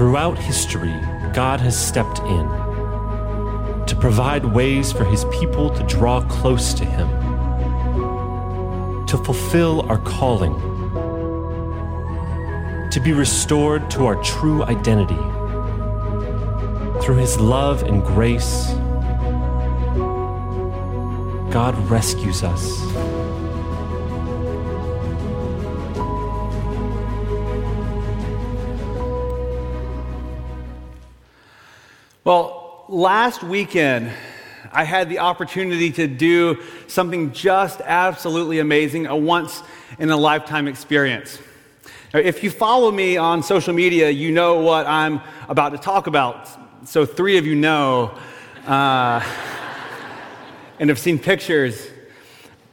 Throughout 0.00 0.38
history, 0.38 0.98
God 1.34 1.60
has 1.60 1.78
stepped 1.78 2.20
in 2.20 2.48
to 3.84 3.94
provide 4.00 4.46
ways 4.46 4.90
for 4.92 5.04
his 5.04 5.26
people 5.26 5.68
to 5.68 5.82
draw 5.82 6.22
close 6.22 6.72
to 6.72 6.86
him, 6.86 7.06
to 9.04 9.18
fulfill 9.18 9.82
our 9.90 9.98
calling, 9.98 10.54
to 12.90 12.98
be 12.98 13.12
restored 13.12 13.90
to 13.90 14.06
our 14.06 14.16
true 14.22 14.64
identity. 14.64 15.20
Through 17.04 17.16
his 17.16 17.38
love 17.38 17.82
and 17.82 18.02
grace, 18.02 18.68
God 21.52 21.76
rescues 21.90 22.42
us. 22.42 23.19
Last 32.90 33.44
weekend, 33.44 34.10
I 34.72 34.82
had 34.82 35.08
the 35.08 35.20
opportunity 35.20 35.92
to 35.92 36.08
do 36.08 36.60
something 36.88 37.32
just 37.32 37.80
absolutely 37.82 38.58
amazing, 38.58 39.06
a 39.06 39.16
once 39.16 39.62
in 39.98 40.10
a 40.10 40.16
lifetime 40.16 40.66
experience. 40.66 41.38
Now, 42.12 42.20
if 42.20 42.42
you 42.42 42.50
follow 42.50 42.90
me 42.90 43.16
on 43.16 43.42
social 43.44 43.72
media, 43.72 44.10
you 44.10 44.32
know 44.32 44.60
what 44.60 44.86
I'm 44.86 45.20
about 45.48 45.70
to 45.70 45.78
talk 45.78 46.08
about. 46.08 46.48
So, 46.84 47.06
three 47.06 47.38
of 47.38 47.46
you 47.46 47.54
know 47.54 48.12
uh, 48.66 49.24
and 50.80 50.90
have 50.90 50.98
seen 50.98 51.18
pictures. 51.18 51.86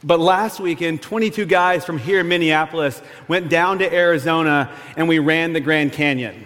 But 0.03 0.20
last 0.20 0.59
weekend, 0.59 1.02
22 1.02 1.45
guys 1.45 1.86
from 1.86 1.99
here 1.99 2.22
in 2.22 2.27
Minneapolis 2.27 3.02
went 3.27 3.49
down 3.49 3.80
to 3.80 3.94
Arizona 3.94 4.72
and 4.95 5.08
we 5.08 5.20
ran 5.20 5.53
the 5.53 5.59
Grand 5.59 5.94
Canyon. 5.94 6.45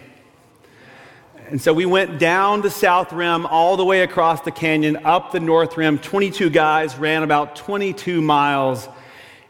And 1.52 1.62
so 1.62 1.74
we 1.74 1.86
went 1.86 2.18
down 2.18 2.62
the 2.62 2.70
south 2.72 3.12
rim, 3.12 3.46
all 3.46 3.76
the 3.76 3.84
way 3.84 4.04
across 4.04 4.40
the 4.40 4.52
canyon, 4.52 4.96
up 5.04 5.34
the 5.34 5.42
north 5.42 5.76
rim. 5.76 6.00
22 6.00 6.50
guys 6.50 6.96
ran 6.96 7.24
about 7.24 7.58
22 7.58 8.22
miles. 8.22 8.88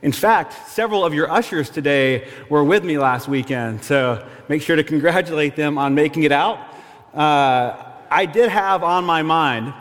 In 0.01 0.11
fact, 0.11 0.67
several 0.67 1.05
of 1.05 1.13
your 1.13 1.29
ushers 1.29 1.69
today 1.69 2.27
were 2.49 2.63
with 2.63 2.83
me 2.83 2.97
last 2.97 3.27
weekend, 3.27 3.83
so 3.83 4.27
make 4.49 4.63
sure 4.63 4.75
to 4.75 4.83
congratulate 4.83 5.55
them 5.55 5.77
on 5.77 5.93
making 5.93 6.23
it 6.23 6.31
out. 6.31 6.57
Uh, 7.13 7.77
I 8.09 8.25
did 8.25 8.49
have 8.49 8.81
on 8.81 9.05
my 9.05 9.21
mind, 9.21 9.71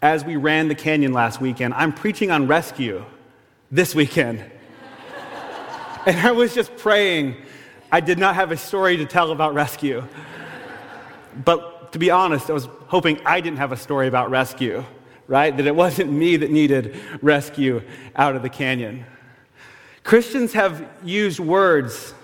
as 0.00 0.24
we 0.24 0.36
ran 0.36 0.68
the 0.68 0.76
canyon 0.76 1.12
last 1.12 1.40
weekend, 1.40 1.74
I'm 1.74 1.92
preaching 1.92 2.30
on 2.30 2.46
rescue 2.46 3.04
this 3.72 3.92
weekend. 3.92 4.38
and 6.06 6.16
I 6.20 6.30
was 6.30 6.54
just 6.54 6.76
praying 6.76 7.34
I 7.92 7.98
did 7.98 8.20
not 8.20 8.36
have 8.36 8.52
a 8.52 8.56
story 8.56 8.98
to 8.98 9.04
tell 9.04 9.32
about 9.32 9.52
rescue. 9.52 10.06
But 11.34 11.92
to 11.92 11.98
be 11.98 12.10
honest, 12.10 12.50
I 12.50 12.52
was 12.52 12.68
hoping 12.86 13.20
I 13.24 13.40
didn't 13.40 13.58
have 13.58 13.72
a 13.72 13.76
story 13.76 14.08
about 14.08 14.30
rescue, 14.30 14.84
right? 15.26 15.56
That 15.56 15.66
it 15.66 15.74
wasn't 15.74 16.12
me 16.12 16.36
that 16.36 16.50
needed 16.50 16.96
rescue 17.22 17.82
out 18.16 18.36
of 18.36 18.42
the 18.42 18.48
canyon. 18.48 19.04
Christians 20.04 20.52
have 20.54 20.86
used 21.04 21.40
words 21.40 22.14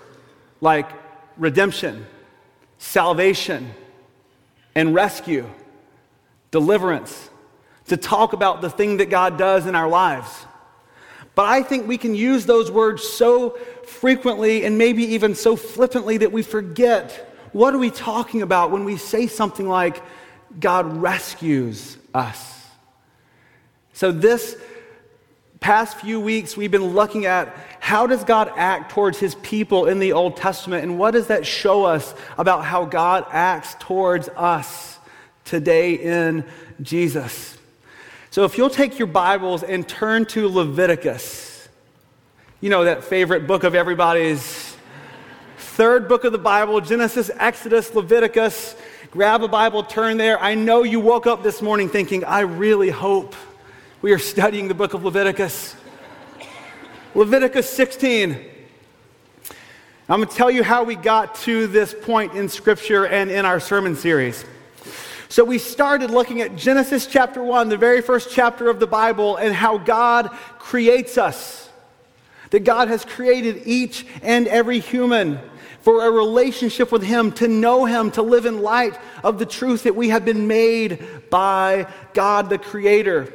like 0.61 0.91
redemption, 1.37 2.07
salvation, 2.79 3.73
and 4.75 4.95
rescue, 4.95 5.49
deliverance, 6.51 7.31
to 7.89 7.97
talk 7.97 8.33
about 8.33 8.61
the 8.61 8.71
thing 8.71 8.97
that 8.99 9.11
God 9.11 9.39
does 9.39 9.67
in 9.67 9.75
our 9.75 9.89
lives. 9.89 10.47
But 11.35 11.45
I 11.45 11.63
think 11.63 11.87
we 11.87 11.99
can 11.99 12.15
use 12.15 12.47
those 12.47 12.71
words 12.71 13.05
so 13.05 13.51
frequently 13.85 14.65
and 14.65 14.79
maybe 14.79 15.05
even 15.05 15.35
so 15.35 15.55
flippantly 15.55 16.17
that 16.19 16.33
we 16.33 16.43
forget 16.43 17.36
what 17.57 17.75
are 17.75 17.79
we 17.79 17.91
talking 17.91 18.43
about 18.43 18.71
when 18.71 18.85
we 18.85 18.99
say 18.99 19.27
something 19.27 19.67
like, 19.67 20.03
God 20.61 20.99
rescues 20.99 21.97
us? 22.13 22.67
So, 23.95 24.13
this 24.13 24.59
past 25.59 25.97
few 25.97 26.21
weeks, 26.21 26.55
we've 26.55 26.71
been 26.71 26.93
looking 26.93 27.25
at 27.25 27.57
how 27.81 28.07
does 28.07 28.25
God 28.25 28.53
act 28.57 28.93
towards 28.93 29.19
his 29.19 29.37
people 29.37 29.87
in 29.87 30.01
the 30.01 30.13
Old 30.13 30.37
Testament, 30.37 30.83
and 30.83 30.99
what 30.99 31.13
does 31.13 31.29
that 31.29 31.47
show 31.47 31.87
us 31.87 32.15
about 32.37 32.63
how 32.63 32.85
God 32.85 33.25
acts 33.31 33.75
towards 33.79 34.29
us 34.37 34.99
today 35.47 35.95
in 35.95 36.45
Jesus? 36.83 37.57
So, 38.29 38.45
if 38.45 38.59
you'll 38.59 38.69
take 38.69 38.99
your 38.99 39.09
Bibles 39.09 39.63
and 39.63 39.89
turn 39.89 40.27
to 40.27 40.47
Leviticus, 40.47 41.71
you 42.61 42.69
know, 42.69 42.85
that 42.85 43.03
favorite 43.03 43.47
book 43.47 43.65
of 43.65 43.75
everybody's 43.75 44.66
third 45.77 46.09
book 46.09 46.25
of 46.25 46.33
the 46.33 46.39
Bible 46.39 46.81
Genesis, 46.81 47.31
Exodus, 47.39 47.95
Leviticus. 47.95 48.75
Grab 49.11 49.43
a 49.43 49.49
Bible, 49.49 49.83
turn 49.83 50.17
there. 50.17 50.41
I 50.41 50.55
know 50.55 50.85
you 50.85 51.01
woke 51.01 51.27
up 51.27 51.43
this 51.43 51.61
morning 51.61 51.91
thinking, 51.91 52.25
I 52.25 52.41
really 52.41 52.89
hope 52.89 53.35
we 54.01 54.11
are 54.13 54.19
studying 54.19 54.69
the 54.69 54.75
book 54.75 54.95
of 54.95 55.05
Leviticus. 55.05 55.77
Leviticus 57.15 57.69
16. 57.69 58.43
I'm 60.09 60.21
going 60.21 60.27
to 60.27 60.35
tell 60.35 60.51
you 60.51 60.63
how 60.63 60.83
we 60.83 60.95
got 60.95 61.35
to 61.43 61.67
this 61.67 61.95
point 61.95 62.33
in 62.33 62.49
Scripture 62.49 63.07
and 63.07 63.31
in 63.31 63.45
our 63.45 63.61
sermon 63.61 63.97
series. 63.97 64.47
So, 65.29 65.45
we 65.45 65.59
started 65.59 66.11
looking 66.11 66.41
at 66.41 66.57
Genesis 66.57 67.07
chapter 67.07 67.43
1, 67.43 67.69
the 67.69 67.77
very 67.77 68.01
first 68.01 68.31
chapter 68.31 68.71
of 68.71 68.81
the 68.81 68.87
Bible, 68.87 69.37
and 69.37 69.55
how 69.55 69.77
God 69.77 70.31
creates 70.59 71.19
us. 71.19 71.69
That 72.49 72.65
God 72.65 72.89
has 72.89 73.05
created 73.05 73.65
each 73.67 74.07
and 74.23 74.49
every 74.49 74.79
human 74.79 75.39
for 75.87 76.05
a 76.05 76.11
relationship 76.11 76.91
with 76.91 77.05
Him, 77.05 77.31
to 77.31 77.47
know 77.47 77.85
Him, 77.85 78.11
to 78.11 78.23
live 78.23 78.45
in 78.45 78.61
light 78.61 78.99
of 79.23 79.39
the 79.39 79.47
truth 79.47 79.85
that 79.85 79.95
we 79.95 80.09
have 80.09 80.25
been 80.25 80.49
made 80.49 81.07
by 81.31 81.87
God 82.13 82.51
the 82.51 82.59
Creator. 82.59 83.33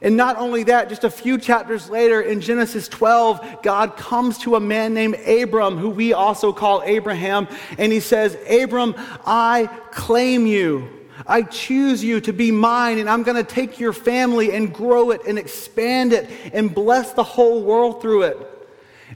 And 0.00 0.16
not 0.16 0.38
only 0.38 0.62
that, 0.62 0.88
just 0.88 1.04
a 1.04 1.10
few 1.10 1.36
chapters 1.36 1.90
later 1.90 2.22
in 2.22 2.40
Genesis 2.40 2.88
12, 2.88 3.60
God 3.62 3.98
comes 3.98 4.38
to 4.38 4.56
a 4.56 4.60
man 4.60 4.94
named 4.94 5.16
Abram, 5.16 5.76
who 5.76 5.90
we 5.90 6.14
also 6.14 6.54
call 6.54 6.82
Abraham, 6.86 7.46
and 7.76 7.92
he 7.92 8.00
says, 8.00 8.38
Abram, 8.48 8.94
I 9.26 9.66
claim 9.90 10.46
you. 10.46 10.88
I 11.26 11.42
choose 11.42 12.02
you 12.02 12.22
to 12.22 12.32
be 12.32 12.50
mine, 12.50 12.98
and 12.98 13.10
I'm 13.10 13.24
going 13.24 13.36
to 13.36 13.44
take 13.44 13.78
your 13.78 13.92
family 13.92 14.54
and 14.54 14.72
grow 14.72 15.10
it 15.10 15.20
and 15.26 15.38
expand 15.38 16.14
it 16.14 16.30
and 16.54 16.74
bless 16.74 17.12
the 17.12 17.24
whole 17.24 17.62
world 17.62 18.00
through 18.00 18.22
it. 18.22 18.57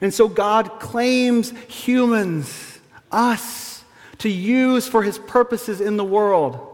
And 0.02 0.12
so 0.12 0.28
God 0.28 0.80
claims 0.80 1.50
humans, 1.68 2.80
us, 3.10 3.84
to 4.18 4.28
use 4.28 4.86
for 4.86 5.02
his 5.02 5.18
purposes 5.18 5.80
in 5.80 5.96
the 5.96 6.04
world. 6.04 6.68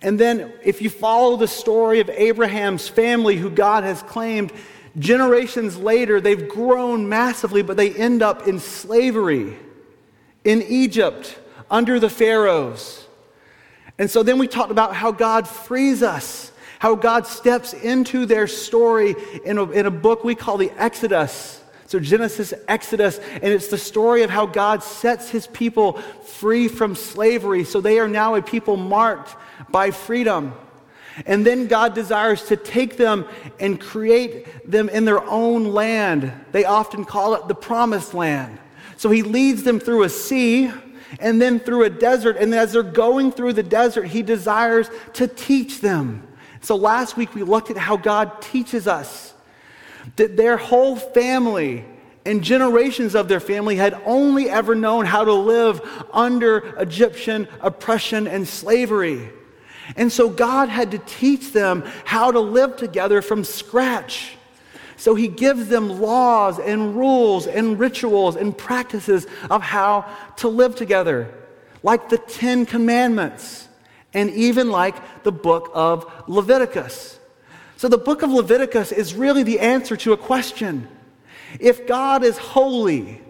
And 0.00 0.18
then, 0.18 0.52
if 0.64 0.80
you 0.80 0.90
follow 0.90 1.36
the 1.36 1.48
story 1.48 1.98
of 1.98 2.08
Abraham's 2.08 2.86
family, 2.88 3.36
who 3.36 3.50
God 3.50 3.82
has 3.82 4.00
claimed, 4.02 4.52
generations 4.98 5.76
later, 5.76 6.20
they've 6.20 6.48
grown 6.48 7.08
massively, 7.08 7.62
but 7.62 7.76
they 7.76 7.92
end 7.92 8.22
up 8.22 8.46
in 8.46 8.60
slavery 8.60 9.56
in 10.44 10.62
Egypt 10.62 11.36
under 11.68 11.98
the 11.98 12.10
Pharaohs. 12.10 13.06
And 13.98 14.08
so 14.08 14.22
then 14.22 14.38
we 14.38 14.46
talked 14.46 14.70
about 14.70 14.94
how 14.94 15.10
God 15.10 15.48
frees 15.48 16.04
us, 16.04 16.52
how 16.78 16.94
God 16.94 17.26
steps 17.26 17.72
into 17.72 18.24
their 18.24 18.46
story 18.46 19.16
in 19.44 19.58
a, 19.58 19.68
in 19.70 19.86
a 19.86 19.90
book 19.90 20.22
we 20.22 20.36
call 20.36 20.58
the 20.58 20.70
Exodus. 20.76 21.60
So, 21.88 21.98
Genesis, 21.98 22.52
Exodus, 22.68 23.18
and 23.18 23.46
it's 23.46 23.68
the 23.68 23.78
story 23.78 24.22
of 24.22 24.28
how 24.28 24.44
God 24.44 24.82
sets 24.82 25.30
his 25.30 25.46
people 25.46 25.94
free 25.94 26.68
from 26.68 26.94
slavery. 26.94 27.64
So, 27.64 27.80
they 27.80 27.98
are 27.98 28.06
now 28.06 28.34
a 28.34 28.42
people 28.42 28.76
marked 28.76 29.34
by 29.70 29.90
freedom. 29.90 30.52
And 31.24 31.46
then 31.46 31.66
God 31.66 31.94
desires 31.94 32.44
to 32.48 32.56
take 32.56 32.98
them 32.98 33.26
and 33.58 33.80
create 33.80 34.70
them 34.70 34.90
in 34.90 35.06
their 35.06 35.24
own 35.30 35.72
land. 35.72 36.30
They 36.52 36.66
often 36.66 37.06
call 37.06 37.32
it 37.32 37.48
the 37.48 37.54
promised 37.54 38.12
land. 38.12 38.58
So, 38.98 39.08
he 39.08 39.22
leads 39.22 39.62
them 39.62 39.80
through 39.80 40.02
a 40.02 40.10
sea 40.10 40.70
and 41.20 41.40
then 41.40 41.58
through 41.58 41.84
a 41.84 41.90
desert. 41.90 42.36
And 42.36 42.54
as 42.54 42.74
they're 42.74 42.82
going 42.82 43.32
through 43.32 43.54
the 43.54 43.62
desert, 43.62 44.08
he 44.08 44.20
desires 44.20 44.90
to 45.14 45.26
teach 45.26 45.80
them. 45.80 46.28
So, 46.60 46.76
last 46.76 47.16
week 47.16 47.34
we 47.34 47.44
looked 47.44 47.70
at 47.70 47.78
how 47.78 47.96
God 47.96 48.42
teaches 48.42 48.86
us 48.86 49.27
that 50.16 50.36
their 50.36 50.56
whole 50.56 50.96
family 50.96 51.84
and 52.24 52.44
generations 52.44 53.14
of 53.14 53.28
their 53.28 53.40
family 53.40 53.76
had 53.76 54.00
only 54.04 54.50
ever 54.50 54.74
known 54.74 55.06
how 55.06 55.24
to 55.24 55.32
live 55.32 55.80
under 56.12 56.74
Egyptian 56.78 57.48
oppression 57.60 58.26
and 58.26 58.46
slavery. 58.46 59.30
And 59.96 60.12
so 60.12 60.28
God 60.28 60.68
had 60.68 60.90
to 60.90 60.98
teach 60.98 61.52
them 61.52 61.82
how 62.04 62.30
to 62.30 62.40
live 62.40 62.76
together 62.76 63.22
from 63.22 63.44
scratch. 63.44 64.36
So 64.96 65.14
he 65.14 65.28
gives 65.28 65.68
them 65.68 66.00
laws 66.00 66.58
and 66.58 66.96
rules 66.96 67.46
and 67.46 67.78
rituals 67.78 68.36
and 68.36 68.56
practices 68.56 69.26
of 69.48 69.62
how 69.62 70.04
to 70.38 70.48
live 70.48 70.74
together, 70.74 71.32
like 71.82 72.08
the 72.08 72.18
Ten 72.18 72.66
Commandments, 72.66 73.68
and 74.12 74.28
even 74.30 74.70
like 74.70 75.22
the 75.22 75.32
book 75.32 75.70
of 75.72 76.10
Leviticus. 76.26 77.17
So 77.78 77.86
the 77.86 77.96
book 77.96 78.22
of 78.22 78.32
Leviticus 78.32 78.90
is 78.90 79.14
really 79.14 79.44
the 79.44 79.60
answer 79.60 79.96
to 79.98 80.12
a 80.12 80.16
question. 80.16 80.88
If 81.60 81.86
God 81.86 82.24
is 82.24 82.36
holy, 82.36 83.22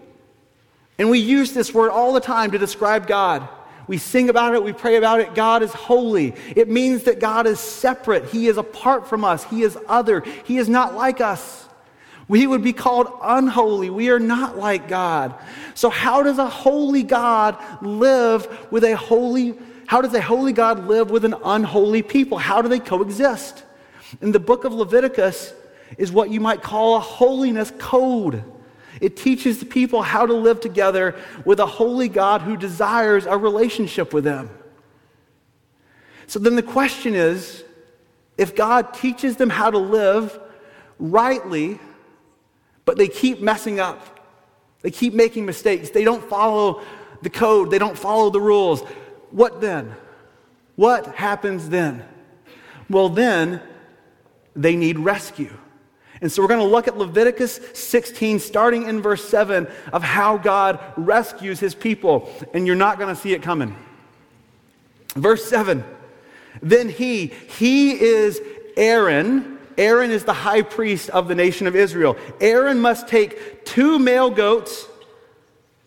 and 0.97 1.11
we 1.11 1.19
use 1.19 1.53
this 1.53 1.71
word 1.71 1.91
all 1.91 2.13
the 2.13 2.19
time 2.19 2.49
to 2.51 2.57
describe 2.57 3.05
God, 3.05 3.47
We 3.85 3.99
sing 3.99 4.27
about 4.27 4.55
it, 4.55 4.63
we 4.63 4.73
pray 4.73 4.97
about 4.97 5.19
it. 5.19 5.35
God 5.35 5.61
is 5.61 5.71
holy. 5.71 6.33
It 6.55 6.67
means 6.67 7.03
that 7.03 7.19
God 7.19 7.45
is 7.45 7.59
separate. 7.59 8.29
He 8.29 8.47
is 8.47 8.57
apart 8.57 9.07
from 9.07 9.23
us, 9.23 9.43
He 9.43 9.61
is 9.61 9.77
other, 9.87 10.21
He 10.45 10.57
is 10.57 10.67
not 10.67 10.95
like 10.95 11.21
us. 11.21 11.67
We 12.27 12.47
would 12.47 12.63
be 12.63 12.73
called 12.73 13.07
unholy. 13.21 13.91
We 13.91 14.09
are 14.09 14.19
not 14.19 14.57
like 14.57 14.87
God. 14.87 15.35
So, 15.75 15.91
how 15.91 16.23
does 16.23 16.39
a 16.39 16.49
holy 16.49 17.03
God 17.03 17.55
live 17.83 18.67
with 18.71 18.83
a 18.83 18.95
holy? 18.95 19.55
How 19.85 20.01
does 20.01 20.13
a 20.15 20.21
holy 20.21 20.53
God 20.53 20.87
live 20.87 21.11
with 21.11 21.23
an 21.23 21.35
unholy 21.43 22.01
people? 22.01 22.39
How 22.39 22.63
do 22.63 22.69
they 22.69 22.79
coexist? 22.79 23.63
In 24.21 24.31
the 24.31 24.39
book 24.39 24.63
of 24.63 24.73
Leviticus 24.73 25.53
is 25.97 26.11
what 26.11 26.29
you 26.29 26.39
might 26.39 26.61
call 26.61 26.95
a 26.95 26.99
holiness 26.99 27.71
code. 27.77 28.43
It 29.01 29.15
teaches 29.15 29.59
the 29.59 29.65
people 29.65 30.01
how 30.01 30.25
to 30.25 30.33
live 30.33 30.59
together 30.59 31.15
with 31.45 31.59
a 31.59 31.65
holy 31.65 32.09
God 32.09 32.41
who 32.41 32.57
desires 32.57 33.25
a 33.25 33.37
relationship 33.37 34.13
with 34.13 34.23
them. 34.23 34.49
So 36.27 36.39
then 36.39 36.55
the 36.55 36.63
question 36.63 37.15
is 37.15 37.63
if 38.37 38.55
God 38.55 38.93
teaches 38.93 39.35
them 39.35 39.49
how 39.49 39.71
to 39.71 39.77
live 39.77 40.39
rightly, 40.99 41.79
but 42.85 42.97
they 42.97 43.07
keep 43.07 43.41
messing 43.41 43.79
up, 43.79 44.19
they 44.81 44.91
keep 44.91 45.13
making 45.13 45.45
mistakes, 45.45 45.89
they 45.89 46.03
don't 46.03 46.23
follow 46.23 46.81
the 47.21 47.29
code, 47.29 47.71
they 47.71 47.79
don't 47.79 47.97
follow 47.97 48.29
the 48.29 48.39
rules, 48.39 48.81
what 49.31 49.61
then? 49.61 49.95
What 50.75 51.07
happens 51.15 51.69
then? 51.69 52.05
Well, 52.89 53.09
then 53.09 53.61
they 54.55 54.75
need 54.75 54.99
rescue. 54.99 55.53
And 56.21 56.31
so 56.31 56.41
we're 56.41 56.49
going 56.49 56.59
to 56.59 56.65
look 56.65 56.87
at 56.87 56.97
Leviticus 56.97 57.59
16, 57.73 58.39
starting 58.39 58.83
in 58.83 59.01
verse 59.01 59.23
7, 59.27 59.67
of 59.93 60.03
how 60.03 60.37
God 60.37 60.79
rescues 60.97 61.59
his 61.59 61.73
people. 61.73 62.29
And 62.53 62.67
you're 62.67 62.75
not 62.75 62.97
going 62.99 63.13
to 63.13 63.19
see 63.19 63.33
it 63.33 63.41
coming. 63.41 63.75
Verse 65.15 65.45
7 65.45 65.83
Then 66.61 66.89
he, 66.89 67.27
he 67.27 67.91
is 67.91 68.41
Aaron. 68.75 69.57
Aaron 69.77 70.11
is 70.11 70.25
the 70.25 70.33
high 70.33 70.61
priest 70.61 71.09
of 71.11 71.29
the 71.29 71.35
nation 71.35 71.67
of 71.67 71.75
Israel. 71.75 72.17
Aaron 72.41 72.79
must 72.79 73.07
take 73.07 73.63
two 73.63 73.97
male 73.97 74.29
goats, 74.29 74.85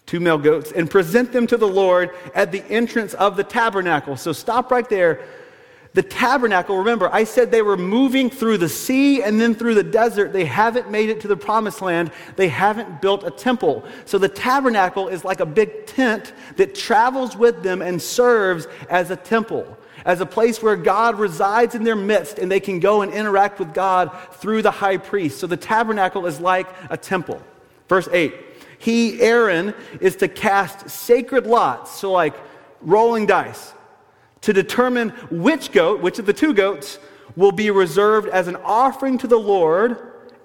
two 0.06 0.19
male 0.19 0.38
goats, 0.38 0.73
and 0.73 0.91
present 0.91 1.31
them 1.32 1.47
to 1.47 1.59
the 1.59 1.69
Lord 1.69 2.11
at 2.35 2.53
the 2.53 2.64
entrance 2.70 3.12
of 3.12 3.37
the 3.37 3.44
tabernacle. 3.44 4.17
So 4.17 4.32
stop 4.32 4.70
right 4.70 4.88
there. 4.88 5.20
The 5.94 6.02
tabernacle, 6.02 6.78
remember, 6.78 7.12
I 7.12 7.24
said 7.24 7.50
they 7.50 7.60
were 7.60 7.76
moving 7.76 8.30
through 8.30 8.58
the 8.58 8.68
sea 8.68 9.22
and 9.22 9.38
then 9.38 9.54
through 9.54 9.74
the 9.74 9.82
desert. 9.82 10.32
They 10.32 10.46
haven't 10.46 10.90
made 10.90 11.10
it 11.10 11.20
to 11.20 11.28
the 11.28 11.36
promised 11.36 11.82
land. 11.82 12.12
They 12.36 12.48
haven't 12.48 13.02
built 13.02 13.24
a 13.24 13.30
temple. 13.30 13.84
So 14.06 14.16
the 14.16 14.28
tabernacle 14.28 15.08
is 15.08 15.22
like 15.22 15.40
a 15.40 15.46
big 15.46 15.84
tent 15.84 16.32
that 16.56 16.74
travels 16.74 17.36
with 17.36 17.62
them 17.62 17.82
and 17.82 18.00
serves 18.00 18.68
as 18.88 19.10
a 19.10 19.16
temple, 19.16 19.76
as 20.06 20.22
a 20.22 20.26
place 20.26 20.62
where 20.62 20.76
God 20.76 21.18
resides 21.18 21.74
in 21.74 21.84
their 21.84 21.96
midst 21.96 22.38
and 22.38 22.50
they 22.50 22.60
can 22.60 22.80
go 22.80 23.02
and 23.02 23.12
interact 23.12 23.58
with 23.58 23.74
God 23.74 24.16
through 24.36 24.62
the 24.62 24.70
high 24.70 24.96
priest. 24.96 25.40
So 25.40 25.46
the 25.46 25.58
tabernacle 25.58 26.24
is 26.24 26.40
like 26.40 26.68
a 26.88 26.96
temple. 26.96 27.42
Verse 27.90 28.08
8 28.10 28.34
He, 28.78 29.20
Aaron, 29.20 29.74
is 30.00 30.16
to 30.16 30.28
cast 30.28 30.88
sacred 30.88 31.46
lots, 31.46 31.90
so 31.90 32.12
like 32.12 32.34
rolling 32.80 33.26
dice 33.26 33.74
to 34.42 34.52
determine 34.52 35.10
which 35.30 35.72
goat, 35.72 36.00
which 36.00 36.18
of 36.18 36.26
the 36.26 36.32
two 36.32 36.52
goats, 36.52 36.98
will 37.36 37.52
be 37.52 37.70
reserved 37.70 38.28
as 38.28 38.48
an 38.48 38.56
offering 38.56 39.18
to 39.18 39.26
the 39.26 39.38
Lord 39.38 39.96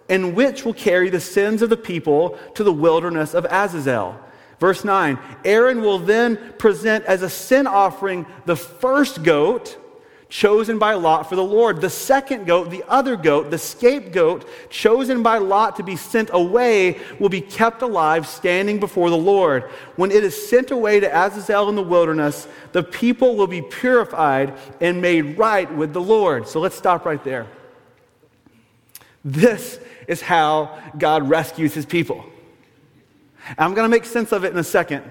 and 0.09 0.35
which 0.35 0.63
will 0.63 0.73
carry 0.73 1.09
the 1.09 1.19
sins 1.19 1.61
of 1.61 1.69
the 1.69 1.77
people 1.77 2.37
to 2.55 2.63
the 2.63 2.71
wilderness 2.71 3.33
of 3.33 3.45
Azazel. 3.45 4.17
Verse 4.59 4.83
9 4.83 5.19
Aaron 5.45 5.81
will 5.81 5.99
then 5.99 6.37
present 6.57 7.05
as 7.05 7.21
a 7.21 7.29
sin 7.29 7.67
offering 7.67 8.25
the 8.45 8.55
first 8.55 9.23
goat 9.23 9.77
chosen 10.29 10.77
by 10.77 10.93
Lot 10.93 11.29
for 11.29 11.35
the 11.35 11.43
Lord. 11.43 11.81
The 11.81 11.89
second 11.89 12.45
goat, 12.45 12.69
the 12.69 12.83
other 12.87 13.15
goat, 13.15 13.49
the 13.49 13.57
scapegoat, 13.57 14.45
chosen 14.69 15.23
by 15.23 15.37
Lot 15.37 15.77
to 15.77 15.83
be 15.83 15.95
sent 15.95 16.29
away, 16.33 16.99
will 17.19 17.29
be 17.29 17.41
kept 17.41 17.81
alive 17.81 18.27
standing 18.27 18.79
before 18.79 19.09
the 19.09 19.17
Lord. 19.17 19.63
When 19.95 20.11
it 20.11 20.23
is 20.23 20.49
sent 20.49 20.71
away 20.71 20.99
to 20.99 21.07
Azazel 21.07 21.69
in 21.69 21.75
the 21.75 21.83
wilderness, 21.83 22.47
the 22.73 22.83
people 22.83 23.35
will 23.35 23.47
be 23.47 23.61
purified 23.61 24.53
and 24.81 25.01
made 25.01 25.37
right 25.37 25.71
with 25.73 25.93
the 25.93 26.01
Lord. 26.01 26.47
So 26.47 26.59
let's 26.59 26.75
stop 26.75 27.05
right 27.05 27.23
there. 27.23 27.47
This 29.23 29.79
is 30.07 30.21
how 30.21 30.77
God 30.97 31.29
rescues 31.29 31.73
his 31.73 31.85
people. 31.85 32.25
I'm 33.57 33.73
going 33.73 33.85
to 33.85 33.89
make 33.89 34.05
sense 34.05 34.31
of 34.31 34.43
it 34.43 34.51
in 34.51 34.57
a 34.57 34.63
second. 34.63 35.03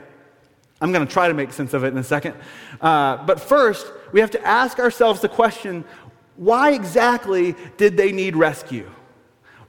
I'm 0.80 0.92
going 0.92 1.06
to 1.06 1.12
try 1.12 1.28
to 1.28 1.34
make 1.34 1.52
sense 1.52 1.72
of 1.72 1.84
it 1.84 1.88
in 1.88 1.98
a 1.98 2.04
second. 2.04 2.34
Uh, 2.80 3.24
but 3.24 3.40
first, 3.40 3.86
we 4.12 4.20
have 4.20 4.30
to 4.32 4.46
ask 4.46 4.78
ourselves 4.78 5.20
the 5.20 5.28
question 5.28 5.84
why 6.36 6.72
exactly 6.72 7.54
did 7.76 7.96
they 7.96 8.12
need 8.12 8.36
rescue? 8.36 8.90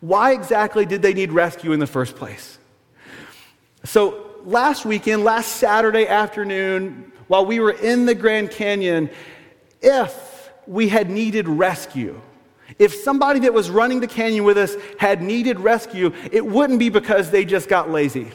Why 0.02 0.34
exactly 0.34 0.86
did 0.86 1.02
they 1.02 1.14
need 1.14 1.32
rescue 1.32 1.72
in 1.72 1.80
the 1.80 1.88
first 1.88 2.16
place? 2.16 2.60
So, 3.84 4.32
last 4.44 4.86
weekend, 4.86 5.24
last 5.24 5.54
Saturday 5.54 6.08
afternoon, 6.08 7.12
while 7.28 7.46
we 7.46 7.60
were 7.60 7.72
in 7.72 8.06
the 8.06 8.16
Grand 8.16 8.52
Canyon, 8.52 9.10
if 9.82 10.52
we 10.68 10.90
had 10.90 11.10
needed 11.10 11.48
rescue, 11.48 12.20
if 12.78 12.94
somebody 12.94 13.40
that 13.42 13.54
was 13.54 13.70
running 13.70 14.02
the 14.02 14.08
canyon 14.08 14.44
with 14.44 14.58
us 14.58 14.76
had 15.00 15.22
needed 15.22 15.60
rescue, 15.60 16.14
it 16.32 16.46
wouldn't 16.46 16.80
be 16.80 16.90
because 16.90 17.32
they 17.32 17.46
just 17.46 17.70
got 17.70 17.90
lazy. 17.90 18.32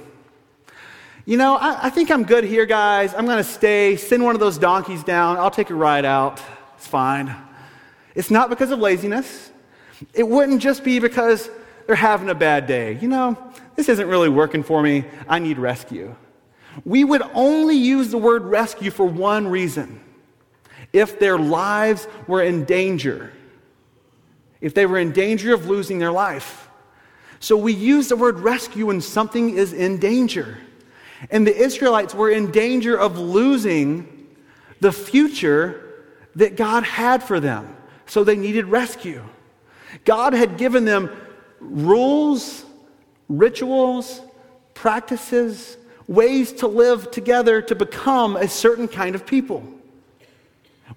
You 1.25 1.37
know, 1.37 1.55
I, 1.55 1.87
I 1.87 1.91
think 1.91 2.11
I'm 2.11 2.25
good 2.25 2.43
here, 2.43 2.67
guys. 2.67 3.15
I'm 3.15 3.27
going 3.27 3.39
to 3.39 3.45
stay, 3.45 3.97
send 3.97 4.25
one 4.25 4.35
of 4.35 4.41
those 4.41 4.59
donkeys 4.59 5.05
down. 5.05 5.37
I'll 5.37 5.53
take 5.53 5.71
a 5.71 5.75
ride 5.75 6.05
out. 6.05 6.41
It's 6.77 6.87
fine. 6.87 7.35
It's 8.17 8.31
not 8.31 8.51
because 8.51 8.73
of 8.73 8.81
laziness. 8.81 9.53
It 10.15 10.27
wouldn't 10.27 10.61
just 10.61 10.83
be 10.83 10.99
because 10.99 11.49
they're 11.87 11.95
having 11.95 12.29
a 12.29 12.35
bad 12.35 12.67
day. 12.67 12.99
You 13.01 13.07
know, 13.07 13.53
this 13.77 13.89
isn't 13.89 14.09
really 14.09 14.29
working 14.29 14.65
for 14.65 14.83
me. 14.83 15.05
I 15.29 15.39
need 15.39 15.59
rescue. 15.59 16.17
We 16.85 17.05
would 17.05 17.23
only 17.35 17.77
use 17.77 18.11
the 18.11 18.19
word 18.19 18.43
rescue 18.43 18.91
for 18.91 19.07
one 19.07 19.47
reason 19.47 20.01
if 20.93 21.21
their 21.21 21.39
lives 21.39 22.09
were 22.27 22.43
in 22.43 22.65
danger, 22.65 23.33
if 24.61 24.75
they 24.75 24.87
were 24.87 24.99
in 24.99 25.13
danger 25.13 25.55
of 25.55 25.69
losing 25.69 26.01
their 26.01 26.13
life. 26.13 26.69
So 27.39 27.57
we 27.57 27.73
use 27.73 28.09
the 28.09 28.17
word 28.17 28.41
rescue 28.41 28.87
when 28.87 29.01
something 29.01 29.57
is 29.57 29.73
in 29.73 29.99
danger. 29.99 30.59
And 31.31 31.47
the 31.47 31.57
Israelites 31.57 32.15
were 32.15 32.31
in 32.31 32.51
danger 32.51 32.99
of 32.99 33.19
losing 33.19 34.29
the 34.81 34.93
future 34.93 36.05
that 36.35 36.57
God 36.57 36.85
had 36.85 37.23
for 37.23 37.41
them. 37.41 37.77
So 38.07 38.25
they 38.25 38.37
needed 38.37 38.67
rescue. 38.67 39.23
God 40.05 40.33
had 40.33 40.59
given 40.59 40.85
them 40.85 41.11
rules, 41.61 42.65
rituals, 43.29 44.21
practices, 44.75 45.77
ways 46.09 46.53
to 46.55 46.67
live 46.67 47.11
together 47.11 47.63
to 47.63 47.75
become 47.75 48.37
a 48.37 48.49
certain 48.49 48.89
kind 48.89 49.15
of 49.15 49.27
people. 49.27 49.65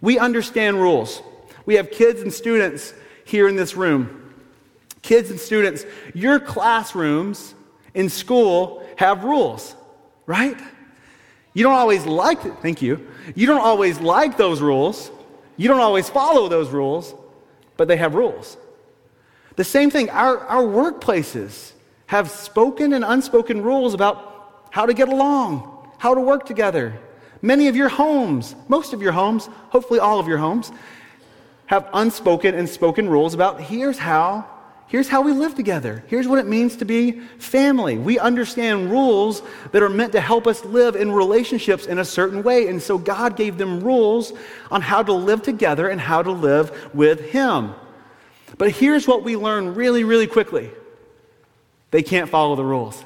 We 0.01 0.17
understand 0.17 0.77
rules. 0.77 1.21
We 1.65 1.75
have 1.75 1.91
kids 1.91 2.21
and 2.21 2.33
students 2.33 2.93
here 3.23 3.47
in 3.47 3.55
this 3.55 3.75
room. 3.75 4.33
Kids 5.01 5.29
and 5.29 5.39
students, 5.39 5.85
your 6.13 6.39
classrooms 6.39 7.53
in 7.93 8.09
school 8.09 8.85
have 8.97 9.23
rules 9.23 9.75
right? 10.25 10.59
You 11.53 11.63
don't 11.63 11.73
always 11.73 12.05
like. 12.05 12.61
Thank 12.61 12.81
you. 12.81 13.07
You 13.33 13.47
don't 13.47 13.61
always 13.61 13.99
like 13.99 14.37
those 14.37 14.61
rules. 14.61 15.09
You 15.57 15.67
don't 15.67 15.79
always 15.79 16.09
follow 16.09 16.49
those 16.49 16.69
rules, 16.69 17.15
but 17.77 17.87
they 17.87 17.97
have 17.97 18.13
rules. 18.13 18.57
The 19.55 19.63
same 19.63 19.89
thing, 19.89 20.09
our, 20.09 20.39
our 20.39 20.63
workplaces 20.63 21.71
have 22.07 22.29
spoken 22.29 22.93
and 22.93 23.05
unspoken 23.05 23.61
rules 23.61 23.93
about 23.93 24.67
how 24.71 24.85
to 24.85 24.93
get 24.93 25.07
along, 25.07 25.89
how 25.97 26.13
to 26.13 26.21
work 26.21 26.45
together. 26.45 26.99
Many 27.41 27.67
of 27.67 27.75
your 27.75 27.89
homes, 27.89 28.55
most 28.67 28.91
of 28.91 29.01
your 29.01 29.13
homes, 29.13 29.47
hopefully 29.69 29.99
all 29.99 30.19
of 30.19 30.27
your 30.27 30.37
homes, 30.37 30.71
have 31.67 31.89
unspoken 31.93 32.53
and 32.53 32.67
spoken 32.67 33.09
rules 33.09 33.33
about 33.33 33.61
here's 33.61 33.97
how 33.97 34.45
Here's 34.87 35.09
how 35.09 35.21
we 35.21 35.31
live 35.31 35.55
together. 35.55 36.03
Here's 36.07 36.27
what 36.27 36.37
it 36.37 36.45
means 36.45 36.75
to 36.77 36.85
be 36.85 37.13
family. 37.39 37.97
We 37.97 38.19
understand 38.19 38.91
rules 38.91 39.41
that 39.71 39.81
are 39.81 39.89
meant 39.89 40.11
to 40.11 40.21
help 40.21 40.45
us 40.45 40.63
live 40.63 40.95
in 40.95 41.11
relationships 41.11 41.87
in 41.87 41.97
a 41.97 42.05
certain 42.05 42.43
way. 42.43 42.67
And 42.67 42.81
so 42.81 42.97
God 42.97 43.35
gave 43.35 43.57
them 43.57 43.79
rules 43.79 44.31
on 44.69 44.81
how 44.81 45.01
to 45.01 45.13
live 45.13 45.41
together 45.41 45.89
and 45.89 45.99
how 45.99 46.21
to 46.21 46.31
live 46.31 46.93
with 46.93 47.31
Him. 47.31 47.73
But 48.57 48.71
here's 48.71 49.07
what 49.07 49.23
we 49.23 49.35
learn 49.35 49.73
really, 49.73 50.03
really 50.03 50.27
quickly 50.27 50.71
they 51.91 52.03
can't 52.03 52.29
follow 52.29 52.55
the 52.55 52.63
rules, 52.63 53.03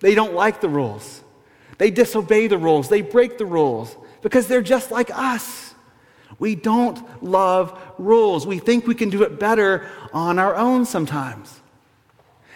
they 0.00 0.14
don't 0.14 0.34
like 0.34 0.60
the 0.60 0.68
rules, 0.68 1.22
they 1.78 1.90
disobey 1.90 2.46
the 2.46 2.58
rules, 2.58 2.88
they 2.88 3.00
break 3.00 3.38
the 3.38 3.46
rules 3.46 3.96
because 4.20 4.46
they're 4.46 4.62
just 4.62 4.90
like 4.90 5.10
us. 5.10 5.73
We 6.38 6.54
don't 6.54 7.22
love 7.22 7.78
rules. 7.98 8.46
We 8.46 8.58
think 8.58 8.86
we 8.86 8.94
can 8.94 9.10
do 9.10 9.22
it 9.22 9.38
better 9.38 9.88
on 10.12 10.38
our 10.38 10.54
own 10.54 10.84
sometimes. 10.84 11.60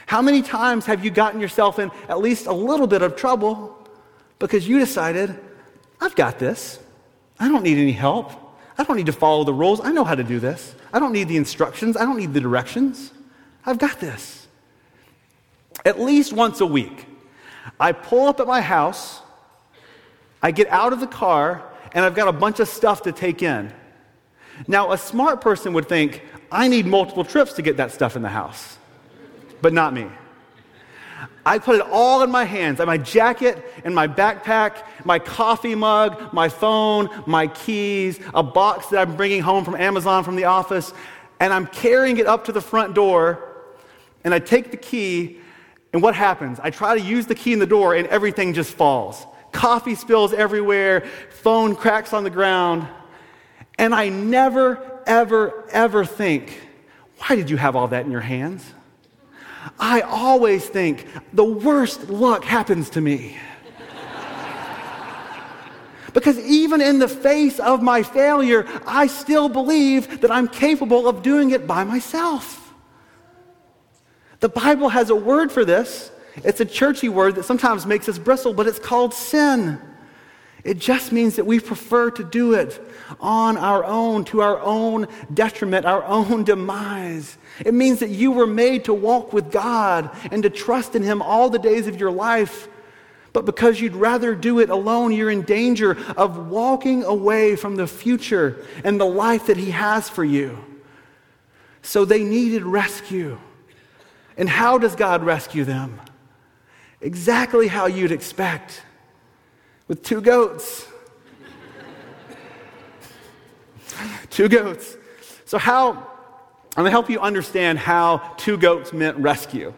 How 0.07 0.23
many 0.23 0.43
times 0.43 0.87
have 0.87 1.05
you 1.05 1.11
gotten 1.11 1.41
yourself 1.41 1.79
in 1.79 1.91
at 2.09 2.19
least 2.19 2.47
a 2.47 2.53
little 2.53 2.87
bit 2.87 3.03
of 3.03 3.15
trouble 3.15 3.77
because 4.39 4.67
you 4.67 4.79
decided, 4.79 5.39
I've 6.01 6.15
got 6.15 6.39
this. 6.39 6.79
I 7.39 7.49
don't 7.49 7.63
need 7.63 7.79
any 7.79 7.93
help. 7.93 8.33
I 8.79 8.85
don't 8.85 8.97
need 8.97 9.07
to 9.07 9.13
follow 9.13 9.45
the 9.45 9.53
rules. 9.53 9.81
I 9.81 9.91
know 9.93 10.05
how 10.05 10.15
to 10.15 10.25
do 10.25 10.41
this. 10.41 10.75
I 10.93 10.99
don't 10.99 11.13
need 11.13 11.29
the 11.29 11.37
instructions. 11.37 11.97
I 11.97 12.05
don't 12.05 12.17
need 12.17 12.33
the 12.33 12.41
directions. 12.41 13.13
I've 13.67 13.79
got 13.79 14.01
this. 14.01 14.47
At 15.85 16.01
least 16.01 16.33
once 16.33 16.61
a 16.61 16.67
week, 16.67 17.07
I 17.79 17.93
pull 17.93 18.29
up 18.29 18.41
at 18.41 18.47
my 18.47 18.61
house, 18.61 19.21
I 20.43 20.51
get 20.51 20.69
out 20.69 20.93
of 20.93 21.01
the 21.01 21.07
car, 21.07 21.63
and 21.93 22.05
I've 22.05 22.15
got 22.15 22.29
a 22.29 22.33
bunch 22.33 22.61
of 22.61 22.69
stuff 22.69 23.03
to 23.03 23.13
take 23.13 23.43
in. 23.43 23.73
Now, 24.67 24.93
a 24.93 24.99
smart 24.99 25.41
person 25.41 25.73
would 25.75 25.89
think, 25.89 26.23
I 26.51 26.69
need 26.69 26.87
multiple 26.87 27.25
trips 27.25 27.53
to 27.55 27.63
get 27.63 27.77
that 27.77 27.93
stuff 27.93 28.17
in 28.17 28.23
the 28.23 28.29
house, 28.29 28.79
but 29.61 29.73
not 29.73 29.93
me. 29.93 30.07
I 31.45 31.59
put 31.59 31.77
it 31.77 31.83
all 31.83 32.23
in 32.23 32.31
my 32.31 32.45
hands 32.45 32.79
my 32.79 32.99
jacket 32.99 33.65
and 33.85 33.95
my 33.95 34.07
backpack, 34.07 34.85
my 35.05 35.19
coffee 35.19 35.75
mug, 35.75 36.33
my 36.33 36.49
phone, 36.49 37.09
my 37.27 37.47
keys, 37.47 38.21
a 38.35 38.43
box 38.43 38.89
that 38.89 39.09
I'm 39.09 39.17
bringing 39.17 39.43
home 39.43 39.65
from 39.65 39.75
Amazon 39.75 40.25
from 40.25 40.37
the 40.37 40.45
office, 40.45 40.93
and 41.41 41.53
I'm 41.53 41.67
carrying 41.67 42.19
it 42.19 42.27
up 42.27 42.45
to 42.47 42.53
the 42.53 42.61
front 42.61 42.95
door. 42.95 43.45
And 44.25 44.35
I 44.35 44.41
take 44.41 44.71
the 44.71 44.77
key, 44.77 45.39
and 45.93 46.03
what 46.03 46.15
happens? 46.15 46.61
I 46.61 46.71
try 46.71 46.99
to 46.99 47.03
use 47.03 47.27
the 47.27 47.35
key 47.35 47.53
in 47.53 47.59
the 47.61 47.67
door, 47.67 47.95
and 47.95 48.07
everything 48.09 48.53
just 48.53 48.73
falls. 48.73 49.27
Coffee 49.53 49.95
spills 49.95 50.33
everywhere, 50.33 51.07
phone 51.31 51.75
cracks 51.75 52.13
on 52.13 52.25
the 52.25 52.31
ground. 52.31 52.87
And 53.79 53.95
I 53.95 54.09
never, 54.09 55.01
ever, 55.07 55.65
ever 55.71 56.05
think, 56.05 56.61
why 57.19 57.37
did 57.37 57.51
you 57.51 57.57
have 57.57 57.77
all 57.77 57.89
that 57.89 58.05
in 58.05 58.11
your 58.11 58.21
hands? 58.21 58.65
I 59.79 60.01
always 60.03 60.67
think 60.69 61.07
the 61.33 61.45
worst 61.45 62.09
luck 62.09 62.45
happens 62.45 62.91
to 62.91 63.01
me. 63.01 63.37
because 66.13 66.39
even 66.39 66.81
in 66.81 66.99
the 66.99 67.09
face 67.09 67.59
of 67.59 67.83
my 67.83 68.03
failure, 68.03 68.67
I 68.87 69.07
still 69.07 69.49
believe 69.49 70.21
that 70.21 70.31
I'm 70.31 70.49
capable 70.49 71.09
of 71.09 71.23
doing 71.23 71.51
it 71.51 71.67
by 71.67 71.85
myself. 71.85 72.73
The 74.41 74.49
Bible 74.49 74.89
has 74.89 75.11
a 75.11 75.17
word 75.17 75.51
for 75.51 75.65
this. 75.65 76.11
It's 76.45 76.61
a 76.61 76.65
churchy 76.65 77.09
word 77.09 77.35
that 77.37 77.45
sometimes 77.45 77.87
makes 77.87 78.09
us 78.09 78.19
bristle, 78.19 78.55
but 78.55 78.67
it's 78.67 78.79
called 78.79 79.15
sin. 79.15 79.81
It 80.65 80.79
just 80.79 81.13
means 81.13 81.37
that 81.37 81.47
we 81.47 81.61
prefer 81.61 82.11
to 82.11 82.25
do 82.25 82.55
it 82.55 82.81
on 83.21 83.57
our 83.57 83.85
own, 83.85 84.25
to 84.27 84.43
our 84.43 84.61
own 84.61 85.07
detriment, 85.33 85.87
our 85.87 86.05
own 86.05 86.45
demise. 86.45 87.39
It 87.65 87.75
means 87.75 88.01
that 88.01 88.11
you 88.11 88.33
were 88.33 88.47
made 88.47 88.85
to 88.85 88.95
walk 88.95 89.33
with 89.33 89.51
God 89.51 90.11
and 90.31 90.43
to 90.43 90.51
trust 90.51 90.95
in 90.95 91.03
Him 91.03 91.23
all 91.23 91.49
the 91.49 91.59
days 91.59 91.87
of 91.87 91.99
your 91.99 92.11
life. 92.11 92.69
But 93.33 93.45
because 93.45 93.81
you'd 93.81 93.95
rather 93.95 94.35
do 94.35 94.59
it 94.59 94.69
alone, 94.69 95.13
you're 95.13 95.31
in 95.31 95.43
danger 95.43 95.97
of 96.17 96.49
walking 96.49 97.05
away 97.05 97.57
from 97.57 97.77
the 97.77 97.87
future 97.87 98.65
and 98.85 99.01
the 99.01 99.07
life 99.07 99.47
that 99.47 99.57
He 99.57 99.71
has 99.71 100.09
for 100.09 100.25
you. 100.25 100.59
So 101.83 102.05
they 102.05 102.25
needed 102.25 102.63
rescue. 102.65 103.39
And 104.37 104.49
how 104.49 104.79
does 104.79 104.97
God 104.97 105.23
rescue 105.25 105.65
them? 105.65 106.01
Exactly 107.01 107.69
how 107.69 107.87
you'd 107.87 108.13
expect 108.13 108.83
with 109.87 110.03
two 110.03 110.21
goats. 110.21 110.87
two 114.31 114.49
goats. 114.49 114.97
So, 115.45 115.59
how, 115.59 115.93
I'm 115.93 116.05
gonna 116.77 116.91
help 116.91 117.09
you 117.09 117.21
understand 117.21 117.79
how 117.79 118.35
two 118.37 118.57
goats 118.57 118.93
meant 118.93 119.17
rescue. 119.19 119.73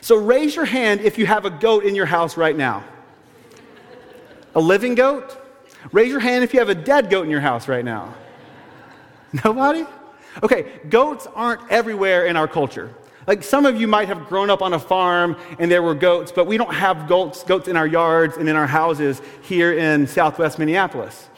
So, 0.00 0.16
raise 0.16 0.56
your 0.56 0.64
hand 0.64 1.00
if 1.00 1.18
you 1.18 1.26
have 1.26 1.44
a 1.44 1.50
goat 1.50 1.84
in 1.84 1.94
your 1.94 2.06
house 2.06 2.36
right 2.36 2.56
now. 2.56 2.84
A 4.54 4.60
living 4.60 4.94
goat? 4.94 5.36
Raise 5.92 6.10
your 6.10 6.20
hand 6.20 6.42
if 6.42 6.52
you 6.52 6.60
have 6.60 6.68
a 6.68 6.74
dead 6.74 7.10
goat 7.10 7.22
in 7.22 7.30
your 7.30 7.40
house 7.40 7.68
right 7.68 7.84
now. 7.84 8.14
Nobody? 9.44 9.86
Okay, 10.42 10.80
goats 10.88 11.26
aren't 11.34 11.60
everywhere 11.70 12.26
in 12.26 12.36
our 12.36 12.48
culture. 12.48 12.92
Like 13.26 13.42
some 13.42 13.66
of 13.66 13.80
you 13.80 13.88
might 13.88 14.08
have 14.08 14.28
grown 14.28 14.50
up 14.50 14.62
on 14.62 14.72
a 14.72 14.78
farm 14.78 15.36
and 15.58 15.70
there 15.70 15.82
were 15.82 15.94
goats, 15.94 16.30
but 16.30 16.46
we 16.46 16.56
don't 16.56 16.72
have 16.72 17.08
goats, 17.08 17.42
goats 17.42 17.66
in 17.66 17.76
our 17.76 17.86
yards 17.86 18.36
and 18.36 18.48
in 18.48 18.54
our 18.54 18.66
houses 18.66 19.20
here 19.42 19.72
in 19.76 20.06
southwest 20.06 20.58
Minneapolis. 20.58 21.28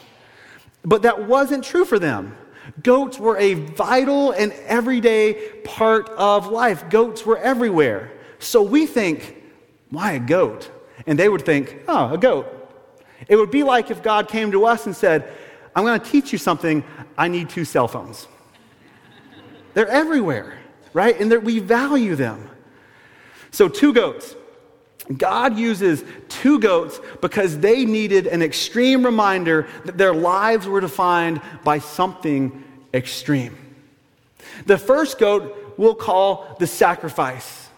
But 0.84 1.02
that 1.02 1.26
wasn't 1.26 1.64
true 1.64 1.84
for 1.84 1.98
them. 1.98 2.36
Goats 2.82 3.18
were 3.18 3.38
a 3.38 3.54
vital 3.54 4.32
and 4.32 4.52
everyday 4.66 5.34
part 5.64 6.10
of 6.10 6.48
life. 6.48 6.90
Goats 6.90 7.24
were 7.24 7.38
everywhere. 7.38 8.12
So 8.38 8.62
we 8.62 8.86
think, 8.86 9.42
why 9.90 10.12
a 10.12 10.20
goat? 10.20 10.70
And 11.06 11.18
they 11.18 11.30
would 11.30 11.44
think, 11.46 11.82
oh, 11.88 12.12
a 12.12 12.18
goat. 12.18 12.54
It 13.26 13.36
would 13.36 13.50
be 13.50 13.62
like 13.62 13.90
if 13.90 14.02
God 14.02 14.28
came 14.28 14.52
to 14.52 14.66
us 14.66 14.84
and 14.84 14.94
said, 14.94 15.32
I'm 15.74 15.84
going 15.84 15.98
to 15.98 16.06
teach 16.10 16.32
you 16.32 16.38
something. 16.38 16.84
I 17.16 17.28
need 17.28 17.48
two 17.48 17.64
cell 17.64 17.88
phones. 17.88 18.28
They're 19.72 19.88
everywhere 19.88 20.58
right? 20.92 21.18
And 21.18 21.32
that 21.32 21.42
we 21.42 21.58
value 21.58 22.14
them. 22.14 22.48
So, 23.50 23.68
two 23.68 23.92
goats. 23.92 24.34
God 25.16 25.56
uses 25.58 26.04
two 26.28 26.58
goats 26.58 27.00
because 27.22 27.58
they 27.58 27.86
needed 27.86 28.26
an 28.26 28.42
extreme 28.42 29.04
reminder 29.04 29.66
that 29.86 29.96
their 29.96 30.12
lives 30.12 30.66
were 30.66 30.82
defined 30.82 31.40
by 31.64 31.78
something 31.78 32.62
extreme. 32.92 33.56
The 34.66 34.76
first 34.76 35.18
goat 35.18 35.74
we'll 35.78 35.94
call 35.94 36.56
the 36.58 36.66
sacrifice. 36.66 37.68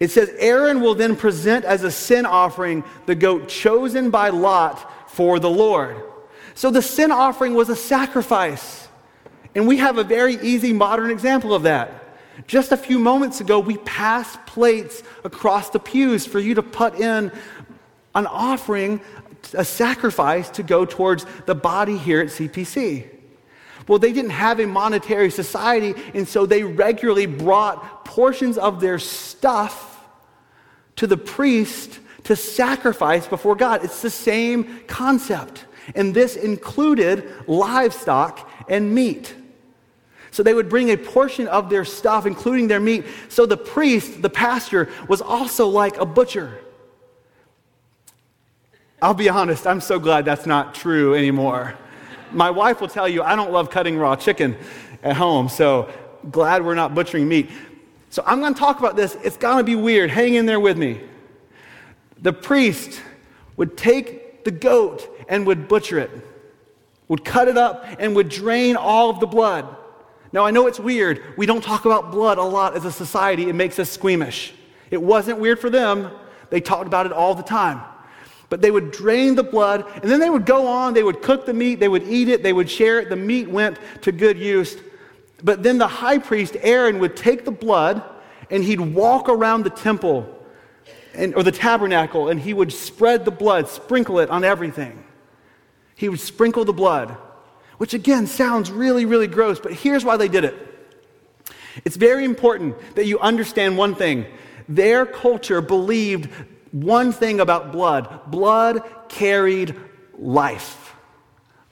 It 0.00 0.10
says, 0.10 0.32
Aaron 0.38 0.80
will 0.80 0.94
then 0.94 1.14
present 1.14 1.64
as 1.64 1.84
a 1.84 1.90
sin 1.90 2.24
offering 2.24 2.84
the 3.06 3.14
goat 3.14 3.48
chosen 3.48 4.10
by 4.10 4.30
Lot 4.30 5.10
for 5.10 5.38
the 5.38 5.50
Lord. 5.50 6.02
So 6.54 6.70
the 6.70 6.82
sin 6.82 7.12
offering 7.12 7.54
was 7.54 7.68
a 7.68 7.76
sacrifice. 7.76 8.81
And 9.54 9.66
we 9.66 9.78
have 9.78 9.98
a 9.98 10.04
very 10.04 10.34
easy 10.36 10.72
modern 10.72 11.10
example 11.10 11.54
of 11.54 11.64
that. 11.64 12.02
Just 12.46 12.72
a 12.72 12.76
few 12.76 12.98
moments 12.98 13.40
ago, 13.40 13.60
we 13.60 13.76
passed 13.78 14.44
plates 14.46 15.02
across 15.24 15.70
the 15.70 15.78
pews 15.78 16.26
for 16.26 16.38
you 16.38 16.54
to 16.54 16.62
put 16.62 16.98
in 16.98 17.30
an 18.14 18.26
offering, 18.26 19.00
a 19.54 19.64
sacrifice 19.64 20.48
to 20.50 20.62
go 20.62 20.84
towards 20.84 21.26
the 21.46 21.54
body 21.54 21.96
here 21.96 22.20
at 22.20 22.28
CPC. 22.28 23.08
Well, 23.88 23.98
they 23.98 24.12
didn't 24.12 24.30
have 24.30 24.60
a 24.60 24.66
monetary 24.66 25.30
society, 25.30 25.94
and 26.14 26.26
so 26.26 26.46
they 26.46 26.62
regularly 26.62 27.26
brought 27.26 28.04
portions 28.04 28.56
of 28.56 28.80
their 28.80 28.98
stuff 28.98 30.06
to 30.96 31.06
the 31.06 31.16
priest 31.16 31.98
to 32.24 32.36
sacrifice 32.36 33.26
before 33.26 33.56
God. 33.56 33.84
It's 33.84 34.02
the 34.02 34.10
same 34.10 34.80
concept. 34.86 35.66
And 35.94 36.14
this 36.14 36.36
included 36.36 37.28
livestock 37.48 38.48
and 38.68 38.94
meat. 38.94 39.34
So 40.32 40.42
they 40.42 40.54
would 40.54 40.70
bring 40.70 40.90
a 40.90 40.96
portion 40.96 41.46
of 41.46 41.68
their 41.68 41.84
stuff, 41.84 42.24
including 42.26 42.66
their 42.66 42.80
meat. 42.80 43.04
So 43.28 43.46
the 43.46 43.56
priest, 43.56 44.22
the 44.22 44.30
pastor, 44.30 44.88
was 45.06 45.20
also 45.20 45.68
like 45.68 45.98
a 45.98 46.06
butcher. 46.06 46.58
I'll 49.00 49.14
be 49.14 49.28
honest, 49.28 49.66
I'm 49.66 49.82
so 49.82 49.98
glad 49.98 50.24
that's 50.24 50.46
not 50.46 50.74
true 50.74 51.14
anymore. 51.14 51.74
My 52.32 52.50
wife 52.50 52.80
will 52.80 52.88
tell 52.88 53.06
you 53.06 53.22
I 53.22 53.36
don't 53.36 53.52
love 53.52 53.68
cutting 53.68 53.98
raw 53.98 54.16
chicken 54.16 54.56
at 55.02 55.16
home, 55.16 55.50
so 55.50 55.92
glad 56.30 56.64
we're 56.64 56.76
not 56.76 56.94
butchering 56.94 57.28
meat. 57.28 57.50
So 58.08 58.22
I'm 58.24 58.40
going 58.40 58.54
to 58.54 58.58
talk 58.58 58.78
about 58.78 58.96
this. 58.96 59.16
It's 59.22 59.36
going 59.36 59.58
to 59.58 59.64
be 59.64 59.74
weird. 59.74 60.10
Hang 60.10 60.34
in 60.34 60.46
there 60.46 60.60
with 60.60 60.78
me. 60.78 61.02
The 62.22 62.32
priest 62.32 63.02
would 63.58 63.76
take 63.76 64.44
the 64.44 64.50
goat 64.50 65.10
and 65.28 65.46
would 65.46 65.68
butcher 65.68 65.98
it, 65.98 66.10
would 67.08 67.22
cut 67.22 67.48
it 67.48 67.58
up, 67.58 67.84
and 67.98 68.16
would 68.16 68.30
drain 68.30 68.76
all 68.76 69.10
of 69.10 69.20
the 69.20 69.26
blood. 69.26 69.76
Now, 70.32 70.46
I 70.46 70.50
know 70.50 70.66
it's 70.66 70.80
weird. 70.80 71.22
We 71.36 71.46
don't 71.46 71.62
talk 71.62 71.84
about 71.84 72.10
blood 72.10 72.38
a 72.38 72.42
lot 72.42 72.74
as 72.74 72.84
a 72.84 72.92
society, 72.92 73.48
it 73.48 73.54
makes 73.54 73.78
us 73.78 73.90
squeamish. 73.90 74.54
It 74.90 75.02
wasn't 75.02 75.38
weird 75.38 75.58
for 75.58 75.70
them, 75.70 76.10
they 76.50 76.60
talked 76.60 76.86
about 76.86 77.06
it 77.06 77.12
all 77.12 77.34
the 77.34 77.42
time. 77.42 77.82
But 78.48 78.60
they 78.60 78.70
would 78.70 78.90
drain 78.90 79.34
the 79.34 79.42
blood, 79.42 79.86
and 80.02 80.10
then 80.10 80.20
they 80.20 80.28
would 80.28 80.44
go 80.44 80.66
on, 80.66 80.92
they 80.92 81.02
would 81.02 81.22
cook 81.22 81.46
the 81.46 81.54
meat, 81.54 81.80
they 81.80 81.88
would 81.88 82.02
eat 82.02 82.28
it, 82.28 82.42
they 82.42 82.52
would 82.52 82.70
share 82.70 82.98
it. 82.98 83.08
The 83.08 83.16
meat 83.16 83.48
went 83.48 83.78
to 84.02 84.12
good 84.12 84.38
use. 84.38 84.76
But 85.42 85.62
then 85.62 85.78
the 85.78 85.88
high 85.88 86.18
priest, 86.18 86.56
Aaron, 86.60 86.98
would 86.98 87.16
take 87.16 87.44
the 87.44 87.50
blood 87.50 88.02
and 88.50 88.62
he'd 88.62 88.80
walk 88.80 89.28
around 89.28 89.64
the 89.64 89.70
temple 89.70 90.28
and, 91.14 91.34
or 91.34 91.42
the 91.42 91.52
tabernacle 91.52 92.28
and 92.28 92.38
he 92.38 92.52
would 92.54 92.72
spread 92.72 93.24
the 93.24 93.30
blood, 93.30 93.68
sprinkle 93.68 94.18
it 94.18 94.30
on 94.30 94.44
everything. 94.44 95.02
He 95.94 96.08
would 96.08 96.20
sprinkle 96.20 96.64
the 96.64 96.72
blood 96.72 97.16
which 97.82 97.94
again 97.94 98.28
sounds 98.28 98.70
really, 98.70 99.04
really 99.04 99.26
gross, 99.26 99.58
but 99.58 99.72
here's 99.72 100.04
why 100.04 100.16
they 100.16 100.28
did 100.28 100.44
it. 100.44 100.54
It's 101.84 101.96
very 101.96 102.24
important 102.24 102.76
that 102.94 103.06
you 103.06 103.18
understand 103.18 103.76
one 103.76 103.96
thing. 103.96 104.24
Their 104.68 105.04
culture 105.04 105.60
believed 105.60 106.30
one 106.70 107.10
thing 107.10 107.40
about 107.40 107.72
blood 107.72 108.20
blood 108.28 108.88
carried 109.08 109.74
life. 110.16 110.94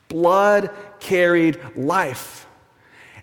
Blood 0.09 0.71
carried 0.99 1.61
life. 1.77 2.45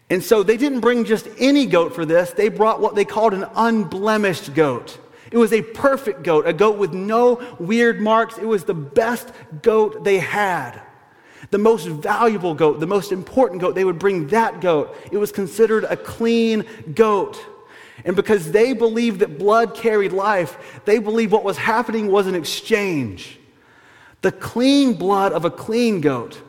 And 0.09 0.23
so 0.23 0.41
they 0.41 0.55
didn't 0.55 0.79
bring 0.79 1.03
just 1.03 1.27
any 1.37 1.65
goat 1.65 1.93
for 1.93 2.05
this, 2.05 2.29
they 2.31 2.47
brought 2.47 2.79
what 2.79 2.95
they 2.95 3.03
called 3.03 3.33
an 3.33 3.47
unblemished 3.53 4.53
goat. 4.53 4.97
It 5.29 5.37
was 5.37 5.51
a 5.51 5.61
perfect 5.61 6.23
goat, 6.23 6.47
a 6.47 6.53
goat 6.53 6.77
with 6.77 6.93
no 6.93 7.45
weird 7.59 7.99
marks. 7.99 8.37
It 8.37 8.47
was 8.47 8.63
the 8.63 8.73
best 8.73 9.33
goat 9.61 10.05
they 10.05 10.19
had. 10.19 10.86
The 11.49 11.57
most 11.57 11.87
valuable 11.87 12.53
goat, 12.53 12.79
the 12.79 12.87
most 12.87 13.11
important 13.11 13.61
goat, 13.61 13.75
they 13.75 13.85
would 13.85 13.99
bring 13.99 14.27
that 14.27 14.59
goat. 14.59 14.95
It 15.11 15.17
was 15.17 15.31
considered 15.31 15.85
a 15.85 15.95
clean 15.95 16.65
goat. 16.93 17.39
And 18.03 18.15
because 18.15 18.51
they 18.51 18.73
believed 18.73 19.19
that 19.19 19.39
blood 19.39 19.73
carried 19.73 20.11
life, 20.11 20.81
they 20.85 20.99
believed 20.99 21.31
what 21.31 21.43
was 21.43 21.57
happening 21.57 22.07
was 22.07 22.27
an 22.27 22.35
exchange. 22.35 23.39
The 24.21 24.31
clean 24.31 24.93
blood 24.93 25.31
of 25.31 25.45
a 25.45 25.51
clean 25.51 26.01
goat 26.01 26.41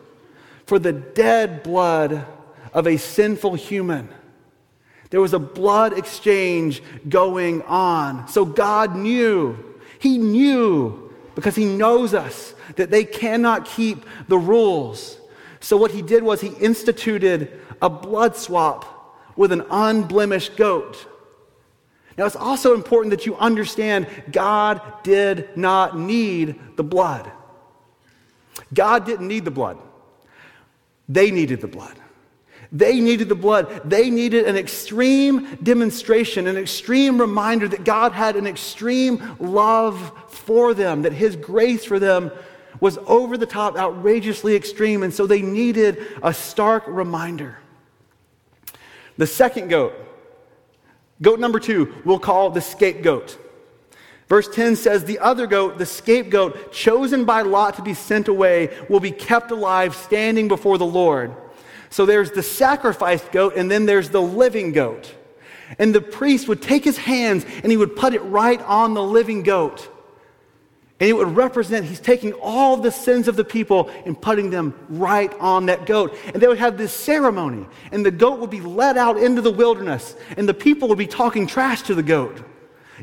for 0.66 0.78
the 0.78 0.92
dead 0.92 1.62
blood 1.62 2.26
of 2.72 2.86
a 2.86 2.96
sinful 2.96 3.54
human. 3.54 4.08
There 5.10 5.20
was 5.20 5.32
a 5.32 5.38
blood 5.38 5.96
exchange 5.96 6.82
going 7.08 7.62
on. 7.62 8.28
So 8.28 8.44
God 8.44 8.94
knew, 8.94 9.56
He 9.98 10.18
knew, 10.18 11.07
because 11.38 11.54
He 11.54 11.66
knows 11.66 12.14
us, 12.14 12.52
that 12.74 12.90
they 12.90 13.04
cannot 13.04 13.64
keep 13.64 14.04
the 14.26 14.36
rules. 14.36 15.16
So 15.60 15.76
what 15.76 15.92
He 15.92 16.02
did 16.02 16.24
was 16.24 16.40
He 16.40 16.48
instituted 16.48 17.60
a 17.80 17.88
blood 17.88 18.34
swap 18.34 19.16
with 19.36 19.52
an 19.52 19.62
unblemished 19.70 20.56
goat. 20.56 21.06
Now, 22.16 22.26
it's 22.26 22.34
also 22.34 22.74
important 22.74 23.12
that 23.12 23.24
you 23.24 23.36
understand 23.36 24.08
God 24.32 24.82
did 25.04 25.56
not 25.56 25.96
need 25.96 26.58
the 26.74 26.82
blood. 26.82 27.30
God 28.74 29.06
didn't 29.06 29.28
need 29.28 29.44
the 29.44 29.52
blood, 29.52 29.78
they 31.08 31.30
needed 31.30 31.60
the 31.60 31.68
blood. 31.68 32.00
They 32.70 33.00
needed 33.00 33.30
the 33.30 33.34
blood. 33.34 33.88
They 33.88 34.10
needed 34.10 34.44
an 34.44 34.56
extreme 34.56 35.56
demonstration, 35.62 36.46
an 36.46 36.58
extreme 36.58 37.18
reminder 37.18 37.66
that 37.68 37.84
God 37.84 38.12
had 38.12 38.36
an 38.36 38.46
extreme 38.46 39.36
love 39.38 40.12
for 40.48 40.72
them, 40.72 41.02
that 41.02 41.12
His 41.12 41.36
grace 41.36 41.84
for 41.84 41.98
them 41.98 42.32
was 42.80 42.96
over 43.06 43.36
the 43.36 43.44
top, 43.44 43.76
outrageously 43.76 44.56
extreme, 44.56 45.02
and 45.02 45.12
so 45.12 45.26
they 45.26 45.42
needed 45.42 45.98
a 46.22 46.32
stark 46.32 46.84
reminder. 46.86 47.58
The 49.18 49.26
second 49.26 49.68
goat, 49.68 49.92
goat 51.20 51.38
number 51.38 51.58
two, 51.60 51.94
we'll 52.06 52.18
call 52.18 52.48
the 52.48 52.62
scapegoat. 52.62 53.38
Verse 54.26 54.48
10 54.48 54.76
says, 54.76 55.04
The 55.04 55.18
other 55.18 55.46
goat, 55.46 55.76
the 55.76 55.84
scapegoat, 55.84 56.72
chosen 56.72 57.26
by 57.26 57.42
Lot 57.42 57.76
to 57.76 57.82
be 57.82 57.92
sent 57.92 58.28
away, 58.28 58.74
will 58.88 59.00
be 59.00 59.10
kept 59.10 59.50
alive 59.50 59.94
standing 59.94 60.48
before 60.48 60.78
the 60.78 60.86
Lord. 60.86 61.34
So 61.90 62.06
there's 62.06 62.30
the 62.30 62.42
sacrificed 62.42 63.32
goat, 63.32 63.54
and 63.54 63.70
then 63.70 63.84
there's 63.84 64.08
the 64.08 64.22
living 64.22 64.72
goat. 64.72 65.14
And 65.78 65.94
the 65.94 66.00
priest 66.00 66.48
would 66.48 66.62
take 66.62 66.84
his 66.84 66.96
hands 66.96 67.44
and 67.62 67.70
he 67.70 67.76
would 67.76 67.94
put 67.94 68.14
it 68.14 68.20
right 68.20 68.62
on 68.62 68.94
the 68.94 69.02
living 69.02 69.42
goat. 69.42 69.90
And 71.00 71.08
it 71.08 71.12
would 71.12 71.36
represent 71.36 71.86
he's 71.86 72.00
taking 72.00 72.32
all 72.32 72.76
the 72.76 72.90
sins 72.90 73.28
of 73.28 73.36
the 73.36 73.44
people 73.44 73.88
and 74.04 74.20
putting 74.20 74.50
them 74.50 74.74
right 74.88 75.32
on 75.38 75.66
that 75.66 75.86
goat. 75.86 76.16
And 76.26 76.42
they 76.42 76.48
would 76.48 76.58
have 76.58 76.76
this 76.76 76.92
ceremony, 76.92 77.66
and 77.92 78.04
the 78.04 78.10
goat 78.10 78.40
would 78.40 78.50
be 78.50 78.60
led 78.60 78.96
out 78.96 79.16
into 79.16 79.40
the 79.40 79.50
wilderness, 79.50 80.16
and 80.36 80.48
the 80.48 80.54
people 80.54 80.88
would 80.88 80.98
be 80.98 81.06
talking 81.06 81.46
trash 81.46 81.82
to 81.82 81.94
the 81.94 82.02
goat. 82.02 82.42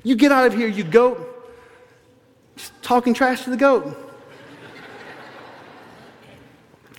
You 0.04 0.16
get 0.16 0.34
out 0.34 0.46
of 0.46 0.54
here, 0.54 0.68
you 0.68 0.84
goat. 0.84 1.32
Just 2.58 2.74
talking 2.82 3.14
trash 3.14 3.44
to 3.44 3.50
the 3.50 3.58
goat. 3.58 3.98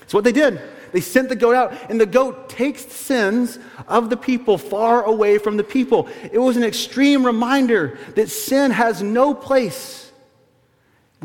That's 0.01 0.15
what 0.15 0.25
they 0.25 0.33
did. 0.33 0.61
They 0.93 1.01
sent 1.03 1.29
the 1.29 1.37
goat 1.37 1.55
out, 1.55 1.91
and 1.91 2.01
the 2.01 2.07
goat 2.07 2.49
takes 2.49 2.85
the 2.85 2.95
sins 2.95 3.59
of 3.87 4.09
the 4.09 4.17
people 4.17 4.57
far 4.57 5.05
away 5.05 5.37
from 5.37 5.59
the 5.59 5.65
people. 5.65 6.09
It 6.33 6.39
was 6.39 6.57
an 6.57 6.65
extreme 6.65 7.27
reminder 7.27 7.99
that 8.15 8.31
sin 8.31 8.71
has 8.71 9.03
no 9.03 9.35
place 9.35 10.06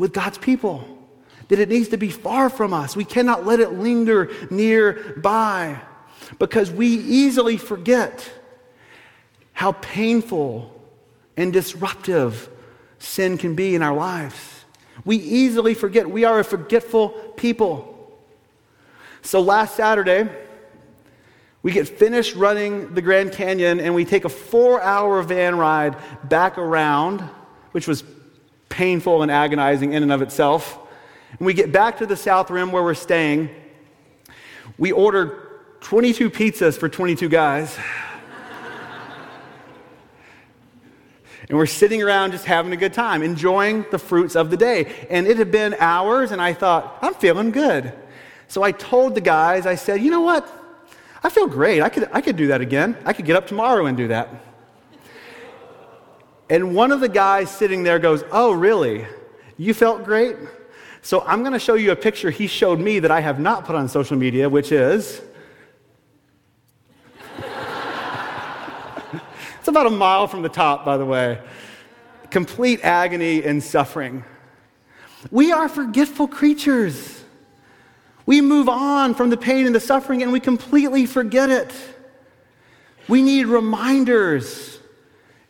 with 0.02 0.12
God's 0.12 0.36
people, 0.36 0.84
that 1.46 1.60
it 1.60 1.68
needs 1.68 1.90
to 1.90 1.96
be 1.96 2.10
far 2.10 2.50
from 2.50 2.74
us. 2.74 2.96
We 2.96 3.04
cannot 3.04 3.46
let 3.46 3.60
it 3.60 3.74
linger 3.74 4.32
nearby 4.50 5.80
because 6.40 6.72
we 6.72 6.88
easily 6.88 7.56
forget 7.56 8.28
how 9.52 9.70
painful 9.70 10.74
and 11.36 11.52
disruptive 11.52 12.48
sin 12.98 13.38
can 13.38 13.54
be 13.54 13.76
in 13.76 13.82
our 13.82 13.94
lives. 13.94 14.34
We 15.04 15.18
easily 15.18 15.72
forget. 15.72 16.10
We 16.10 16.24
are 16.24 16.40
a 16.40 16.44
forgetful 16.44 17.10
people. 17.36 18.12
So 19.22 19.40
last 19.40 19.76
Saturday, 19.76 20.28
we 21.62 21.70
get 21.70 21.86
finished 21.88 22.34
running 22.34 22.92
the 22.94 23.02
Grand 23.02 23.30
Canyon 23.30 23.78
and 23.78 23.94
we 23.94 24.04
take 24.04 24.24
a 24.24 24.28
four 24.28 24.82
hour 24.82 25.22
van 25.22 25.56
ride 25.58 25.94
back 26.24 26.58
around, 26.58 27.20
which 27.70 27.86
was 27.86 28.02
painful 28.72 29.22
and 29.22 29.30
agonizing 29.30 29.92
in 29.92 30.02
and 30.02 30.10
of 30.10 30.22
itself. 30.22 30.78
And 31.38 31.46
we 31.46 31.52
get 31.52 31.70
back 31.70 31.98
to 31.98 32.06
the 32.06 32.16
South 32.16 32.50
Rim 32.50 32.72
where 32.72 32.82
we're 32.82 32.94
staying. 32.94 33.50
We 34.78 34.92
ordered 34.92 35.80
22 35.82 36.30
pizzas 36.30 36.78
for 36.78 36.88
22 36.88 37.28
guys. 37.28 37.78
and 41.48 41.58
we're 41.58 41.66
sitting 41.66 42.02
around 42.02 42.32
just 42.32 42.46
having 42.46 42.72
a 42.72 42.76
good 42.76 42.94
time, 42.94 43.22
enjoying 43.22 43.84
the 43.90 43.98
fruits 43.98 44.34
of 44.34 44.50
the 44.50 44.56
day. 44.56 45.06
And 45.10 45.26
it 45.26 45.36
had 45.36 45.52
been 45.52 45.76
hours, 45.78 46.32
and 46.32 46.40
I 46.40 46.54
thought, 46.54 46.98
I'm 47.02 47.12
feeling 47.14 47.50
good. 47.50 47.92
So 48.48 48.62
I 48.62 48.72
told 48.72 49.14
the 49.14 49.20
guys, 49.20 49.66
I 49.66 49.74
said, 49.74 50.00
you 50.00 50.10
know 50.10 50.22
what? 50.22 50.48
I 51.22 51.28
feel 51.28 51.46
great. 51.46 51.82
I 51.82 51.90
could, 51.90 52.08
I 52.12 52.22
could 52.22 52.36
do 52.36 52.46
that 52.48 52.62
again. 52.62 52.96
I 53.04 53.12
could 53.12 53.26
get 53.26 53.36
up 53.36 53.46
tomorrow 53.46 53.86
and 53.86 53.96
do 53.96 54.08
that. 54.08 54.51
And 56.52 56.74
one 56.74 56.92
of 56.92 57.00
the 57.00 57.08
guys 57.08 57.50
sitting 57.50 57.82
there 57.82 57.98
goes, 57.98 58.22
Oh, 58.30 58.52
really? 58.52 59.06
You 59.56 59.72
felt 59.72 60.04
great? 60.04 60.36
So 61.00 61.22
I'm 61.22 61.40
going 61.40 61.54
to 61.54 61.58
show 61.58 61.76
you 61.76 61.92
a 61.92 61.96
picture 61.96 62.30
he 62.30 62.46
showed 62.46 62.78
me 62.78 62.98
that 62.98 63.10
I 63.10 63.20
have 63.20 63.40
not 63.40 63.64
put 63.64 63.74
on 63.74 63.88
social 63.88 64.18
media, 64.18 64.50
which 64.50 64.70
is. 64.70 65.22
it's 69.58 69.66
about 69.66 69.86
a 69.86 69.90
mile 69.90 70.26
from 70.26 70.42
the 70.42 70.50
top, 70.50 70.84
by 70.84 70.98
the 70.98 71.06
way. 71.06 71.40
Complete 72.28 72.80
agony 72.84 73.42
and 73.42 73.62
suffering. 73.62 74.22
We 75.30 75.52
are 75.52 75.70
forgetful 75.70 76.28
creatures. 76.28 77.24
We 78.26 78.42
move 78.42 78.68
on 78.68 79.14
from 79.14 79.30
the 79.30 79.38
pain 79.38 79.64
and 79.64 79.74
the 79.74 79.80
suffering 79.80 80.22
and 80.22 80.30
we 80.30 80.40
completely 80.40 81.06
forget 81.06 81.48
it. 81.48 81.72
We 83.08 83.22
need 83.22 83.46
reminders. 83.46 84.80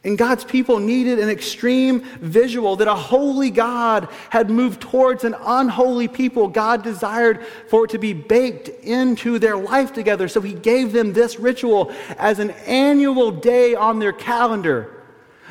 And 0.04 0.18
God's 0.18 0.44
people 0.44 0.80
needed 0.80 1.20
an 1.20 1.28
extreme 1.28 2.00
visual 2.20 2.74
that 2.76 2.88
a 2.88 2.94
holy 2.94 3.50
God 3.50 4.08
had 4.30 4.50
moved 4.50 4.80
towards 4.80 5.22
an 5.22 5.36
unholy 5.40 6.08
people. 6.08 6.48
God 6.48 6.82
desired 6.82 7.46
for 7.68 7.84
it 7.84 7.90
to 7.90 7.98
be 7.98 8.12
baked 8.12 8.68
into 8.68 9.38
their 9.38 9.56
life 9.56 9.92
together. 9.92 10.26
So 10.26 10.40
he 10.40 10.54
gave 10.54 10.92
them 10.92 11.12
this 11.12 11.38
ritual 11.38 11.92
as 12.18 12.40
an 12.40 12.50
annual 12.66 13.30
day 13.30 13.76
on 13.76 14.00
their 14.00 14.12
calendar. 14.12 15.04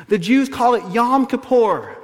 The 0.08 0.18
Jews 0.18 0.50
call 0.50 0.74
it 0.74 0.86
Yom 0.92 1.26
Kippur 1.26 1.96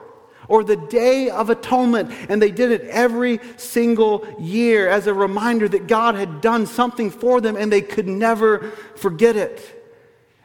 or 0.49 0.65
the 0.65 0.77
Day 0.77 1.29
of 1.29 1.51
Atonement. 1.51 2.11
And 2.31 2.41
they 2.41 2.51
did 2.51 2.73
it 2.73 2.83
every 2.85 3.41
single 3.59 4.27
year 4.41 4.89
as 4.89 5.07
a 5.07 5.13
reminder 5.13 5.69
that 5.69 5.87
God 5.87 6.15
had 6.15 6.41
done 6.41 6.65
something 6.65 7.11
for 7.11 7.43
them 7.43 7.57
and 7.57 7.71
they 7.71 7.83
could 7.83 8.09
never 8.09 8.71
forget 8.97 9.37
it. 9.37 9.78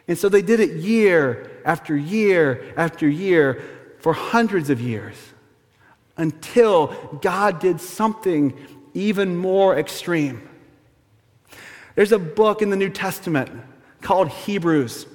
And 0.07 0.17
so 0.17 0.29
they 0.29 0.41
did 0.41 0.59
it 0.59 0.71
year 0.77 1.61
after 1.65 1.95
year 1.95 2.73
after 2.75 3.07
year 3.07 3.63
for 3.99 4.13
hundreds 4.13 4.69
of 4.69 4.81
years 4.81 5.15
until 6.17 6.87
God 7.21 7.59
did 7.59 7.79
something 7.79 8.53
even 8.93 9.35
more 9.37 9.77
extreme. 9.77 10.47
There's 11.95 12.11
a 12.11 12.19
book 12.19 12.61
in 12.61 12.69
the 12.69 12.75
New 12.75 12.89
Testament 12.89 13.49
called 14.01 14.29
Hebrews. 14.29 15.07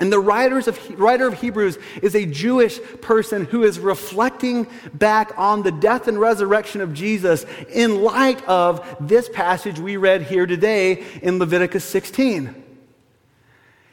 And 0.00 0.10
the 0.10 0.18
of, 0.18 0.98
writer 0.98 1.26
of 1.26 1.40
Hebrews 1.40 1.78
is 2.02 2.14
a 2.14 2.24
Jewish 2.24 2.80
person 3.02 3.44
who 3.44 3.64
is 3.64 3.78
reflecting 3.78 4.66
back 4.94 5.32
on 5.36 5.62
the 5.62 5.70
death 5.70 6.08
and 6.08 6.18
resurrection 6.18 6.80
of 6.80 6.94
Jesus 6.94 7.44
in 7.70 8.02
light 8.02 8.42
of 8.48 8.96
this 8.98 9.28
passage 9.28 9.78
we 9.78 9.98
read 9.98 10.22
here 10.22 10.46
today 10.46 11.04
in 11.22 11.38
Leviticus 11.38 11.84
16. 11.84 12.69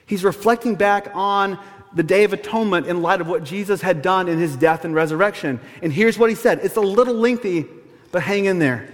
He's 0.08 0.24
reflecting 0.24 0.74
back 0.74 1.12
on 1.14 1.60
the 1.94 2.02
Day 2.02 2.24
of 2.24 2.34
Atonement 2.34 2.88
in 2.88 3.04
light 3.04 3.22
of 3.22 3.28
what 3.28 3.44
Jesus 3.44 3.82
had 3.82 4.02
done 4.02 4.28
in 4.28 4.40
his 4.40 4.56
death 4.56 4.84
and 4.84 4.96
resurrection. 4.96 5.60
And 5.84 5.94
here's 5.94 6.18
what 6.18 6.30
he 6.32 6.36
said 6.36 6.60
it's 6.64 6.78
a 6.78 6.82
little 6.82 7.14
lengthy, 7.14 7.68
but 8.12 8.24
hang 8.24 8.46
in 8.46 8.58
there. 8.58 8.92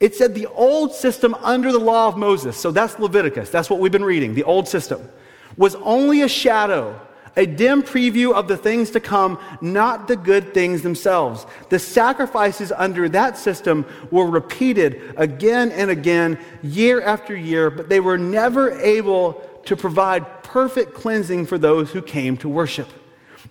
It 0.00 0.16
said 0.16 0.34
the 0.34 0.46
old 0.46 0.94
system 0.94 1.34
under 1.34 1.70
the 1.70 1.78
law 1.78 2.08
of 2.08 2.16
Moses, 2.16 2.56
so 2.56 2.72
that's 2.72 2.98
Leviticus, 2.98 3.50
that's 3.50 3.70
what 3.70 3.78
we've 3.78 3.92
been 3.92 4.04
reading, 4.04 4.34
the 4.34 4.42
old 4.42 4.66
system 4.66 5.08
was 5.56 5.74
only 5.76 6.22
a 6.22 6.28
shadow, 6.28 6.98
a 7.36 7.46
dim 7.46 7.82
preview 7.82 8.32
of 8.32 8.48
the 8.48 8.56
things 8.56 8.90
to 8.90 9.00
come, 9.00 9.38
not 9.60 10.08
the 10.08 10.16
good 10.16 10.52
things 10.52 10.82
themselves. 10.82 11.46
The 11.68 11.78
sacrifices 11.78 12.72
under 12.72 13.08
that 13.10 13.36
system 13.36 13.86
were 14.10 14.26
repeated 14.26 15.14
again 15.16 15.70
and 15.70 15.90
again, 15.90 16.38
year 16.62 17.02
after 17.02 17.36
year, 17.36 17.70
but 17.70 17.88
they 17.88 18.00
were 18.00 18.18
never 18.18 18.72
able 18.80 19.42
to 19.64 19.76
provide 19.76 20.42
perfect 20.42 20.94
cleansing 20.94 21.46
for 21.46 21.58
those 21.58 21.90
who 21.90 22.02
came 22.02 22.36
to 22.38 22.48
worship. 22.48 22.88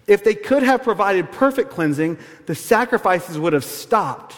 If 0.07 0.23
they 0.23 0.35
could 0.35 0.63
have 0.63 0.83
provided 0.83 1.31
perfect 1.31 1.69
cleansing, 1.69 2.17
the 2.45 2.55
sacrifices 2.55 3.37
would 3.37 3.53
have 3.53 3.63
stopped. 3.63 4.35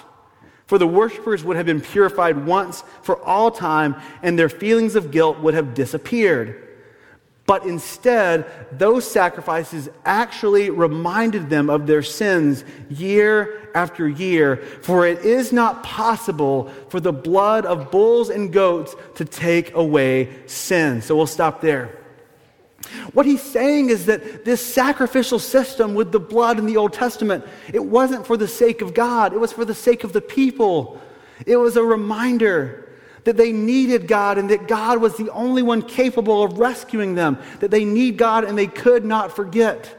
For 0.67 0.77
the 0.77 0.87
worshippers 0.87 1.43
would 1.43 1.57
have 1.57 1.65
been 1.65 1.81
purified 1.81 2.45
once 2.45 2.83
for 3.01 3.21
all 3.23 3.51
time, 3.51 3.95
and 4.23 4.39
their 4.39 4.49
feelings 4.49 4.95
of 4.95 5.11
guilt 5.11 5.39
would 5.39 5.53
have 5.53 5.73
disappeared. 5.73 6.70
But 7.51 7.65
instead, 7.65 8.49
those 8.71 9.05
sacrifices 9.05 9.89
actually 10.05 10.69
reminded 10.69 11.49
them 11.49 11.69
of 11.69 11.85
their 11.85 12.01
sins 12.01 12.63
year 12.87 13.69
after 13.75 14.07
year. 14.07 14.55
For 14.83 15.05
it 15.05 15.25
is 15.25 15.51
not 15.51 15.83
possible 15.83 16.71
for 16.87 17.01
the 17.01 17.11
blood 17.11 17.65
of 17.65 17.91
bulls 17.91 18.29
and 18.29 18.53
goats 18.53 18.95
to 19.15 19.25
take 19.25 19.73
away 19.73 20.29
sin. 20.45 21.01
So 21.01 21.17
we'll 21.17 21.27
stop 21.27 21.59
there. 21.59 21.99
What 23.11 23.25
he's 23.25 23.41
saying 23.41 23.89
is 23.89 24.05
that 24.05 24.45
this 24.45 24.65
sacrificial 24.65 25.37
system 25.37 25.93
with 25.93 26.13
the 26.13 26.21
blood 26.21 26.57
in 26.57 26.65
the 26.65 26.77
Old 26.77 26.93
Testament, 26.93 27.43
it 27.73 27.83
wasn't 27.83 28.25
for 28.25 28.37
the 28.37 28.47
sake 28.47 28.81
of 28.81 28.93
God, 28.93 29.33
it 29.33 29.41
was 29.41 29.51
for 29.51 29.65
the 29.65 29.75
sake 29.75 30.05
of 30.05 30.13
the 30.13 30.21
people. 30.21 31.01
It 31.45 31.57
was 31.57 31.75
a 31.75 31.83
reminder 31.83 32.80
that 33.23 33.37
they 33.37 33.51
needed 33.51 34.07
God 34.07 34.37
and 34.37 34.49
that 34.49 34.67
God 34.67 34.99
was 34.99 35.15
the 35.17 35.29
only 35.31 35.61
one 35.61 35.81
capable 35.81 36.43
of 36.43 36.59
rescuing 36.59 37.15
them, 37.15 37.37
that 37.59 37.71
they 37.71 37.85
need 37.85 38.17
God 38.17 38.43
and 38.43 38.57
they 38.57 38.67
could 38.67 39.05
not 39.05 39.35
forget. 39.35 39.97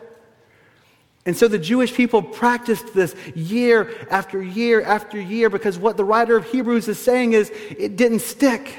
And 1.25 1.37
so 1.37 1.47
the 1.47 1.59
Jewish 1.59 1.95
people 1.95 2.21
practiced 2.21 2.95
this 2.95 3.15
year 3.35 3.93
after 4.11 4.43
year 4.43 4.83
after 4.83 5.21
year 5.21 5.49
because 5.49 5.79
what 5.79 5.97
the 5.97 6.05
writer 6.05 6.37
of 6.37 6.51
Hebrews 6.51 6.89
is 6.89 6.99
saying 6.99 7.33
is 7.33 7.51
it 7.79 7.97
didn't 7.97 8.21
stick 8.21 8.75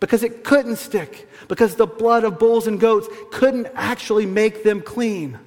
because 0.00 0.22
it 0.22 0.44
couldn't 0.44 0.76
stick, 0.76 1.28
because 1.48 1.74
the 1.74 1.86
blood 1.86 2.24
of 2.24 2.38
bulls 2.38 2.66
and 2.66 2.78
goats 2.78 3.08
couldn't 3.30 3.66
actually 3.74 4.26
make 4.26 4.62
them 4.62 4.82
clean. 4.82 5.38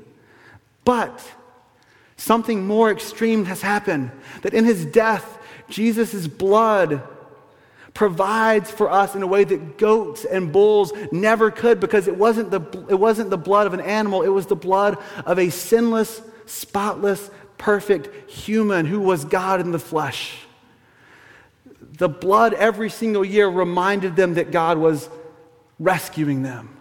But 0.86 1.24
something 2.18 2.66
more 2.66 2.90
extreme 2.90 3.46
has 3.46 3.62
happened 3.62 4.12
that 4.42 4.54
in 4.54 4.66
his 4.66 4.86
death, 4.86 5.38
Jesus' 5.70 6.28
blood 6.28 7.04
provides 8.00 8.72
for 8.72 8.90
us 8.90 9.14
in 9.14 9.22
a 9.24 9.28
way 9.28 9.44
that 9.44 9.78
goats 9.78 10.24
and 10.24 10.54
bulls 10.54 10.94
never 11.12 11.52
could 11.52 11.82
because 11.82 12.08
it 12.08 12.16
wasn't, 12.16 12.50
the, 12.50 12.62
it 12.88 12.98
wasn't 12.98 13.30
the 13.30 13.38
blood 13.38 13.68
of 13.68 13.74
an 13.74 13.82
animal, 13.82 14.22
it 14.22 14.30
was 14.30 14.46
the 14.46 14.56
blood 14.56 14.98
of 15.26 15.38
a 15.38 15.50
sinless, 15.50 16.22
spotless, 16.46 17.30
perfect 17.58 18.32
human 18.32 18.86
who 18.86 19.02
was 19.02 19.26
God 19.26 19.60
in 19.60 19.72
the 19.72 19.80
flesh. 19.80 20.38
The 21.98 22.08
blood 22.08 22.54
every 22.54 22.90
single 22.90 23.26
year 23.26 23.50
reminded 23.50 24.16
them 24.16 24.36
that 24.36 24.52
God 24.52 24.78
was 24.78 25.10
rescuing 25.78 26.42
them. 26.42 26.78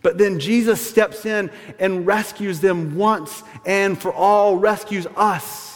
But 0.00 0.16
then 0.16 0.38
Jesus 0.38 0.80
steps 0.80 1.26
in 1.26 1.50
and 1.80 2.06
rescues 2.06 2.60
them 2.60 2.94
once 2.94 3.42
and 3.66 4.00
for 4.00 4.12
all, 4.12 4.58
rescues 4.58 5.08
us 5.16 5.71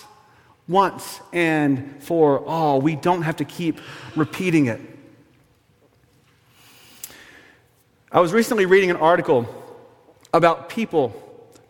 once 0.69 1.21
and 1.33 2.03
for 2.03 2.45
all. 2.47 2.81
We 2.81 2.97
don't 2.97 3.23
have 3.23 3.37
to 3.37 3.45
keep 3.45 3.81
repeating 4.15 4.67
it. 4.67 4.81
I 8.11 8.21
was 8.21 8.33
recently 8.33 8.67
reading 8.67 8.91
an 8.91 8.97
article 8.97 9.47
about 10.33 10.69
people 10.69 11.15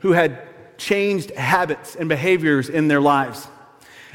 who 0.00 0.12
had 0.12 0.42
changed 0.78 1.30
habits 1.30 1.96
and 1.96 2.08
behaviors 2.08 2.68
in 2.68 2.88
their 2.88 3.00
lives. 3.00 3.48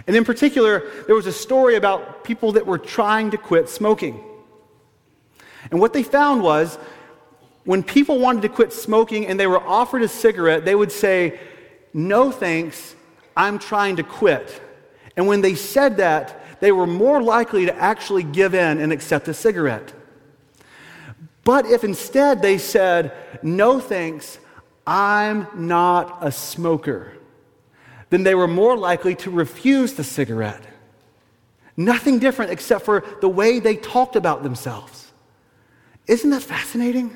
And 0.08 0.16
in 0.16 0.26
particular, 0.26 0.90
there 1.06 1.16
was 1.16 1.28
a 1.28 1.32
story 1.32 1.76
about 1.76 2.24
people 2.24 2.54
that 2.54 2.66
were 2.66 2.78
trying 2.78 3.32
to 3.32 3.38
quit 3.38 3.70
smoking. 3.70 4.24
And 5.70 5.80
what 5.80 5.94
they 5.94 6.04
found 6.04 6.42
was 6.42 6.78
when 7.66 7.84
people 7.84 8.20
wanted 8.20 8.42
to 8.42 8.50
quit 8.50 8.74
smoking 8.74 9.28
and 9.28 9.40
they 9.40 9.48
were 9.48 9.62
offered 9.62 10.02
a 10.02 10.08
cigarette, 10.08 10.66
they 10.66 10.74
would 10.74 10.92
say, 10.92 11.40
No 11.94 12.32
thanks, 12.32 12.96
I'm 13.36 13.60
trying 13.60 13.98
to 13.98 14.04
quit. 14.04 14.62
And 15.16 15.28
when 15.28 15.42
they 15.42 15.56
said 15.56 15.98
that, 15.98 16.60
they 16.62 16.72
were 16.72 16.88
more 16.88 17.22
likely 17.22 17.66
to 17.66 17.76
actually 17.76 18.24
give 18.24 18.54
in 18.54 18.80
and 18.80 18.94
accept 18.94 19.28
a 19.28 19.34
cigarette. 19.34 19.94
But 21.44 21.66
if 21.66 21.84
instead 21.84 22.42
they 22.42 22.58
said, 22.58 23.14
No 23.42 23.80
thanks, 23.80 24.40
I'm 24.86 25.48
not 25.56 26.20
a 26.22 26.32
smoker, 26.32 27.14
then 28.10 28.24
they 28.24 28.36
were 28.36 28.48
more 28.48 28.78
likely 28.78 29.16
to 29.16 29.32
refuse 29.32 29.94
the 29.94 30.04
cigarette. 30.04 30.64
Nothing 31.78 32.20
different 32.20 32.52
except 32.52 32.86
for 32.86 33.04
the 33.22 33.30
way 33.30 33.60
they 33.60 33.76
talked 33.76 34.16
about 34.16 34.44
themselves. 34.44 35.12
Isn't 36.08 36.30
that 36.32 36.44
fascinating? 36.44 37.16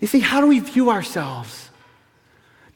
You 0.00 0.08
see, 0.08 0.20
how 0.20 0.40
do 0.40 0.46
we 0.46 0.58
view 0.60 0.90
ourselves? 0.90 1.70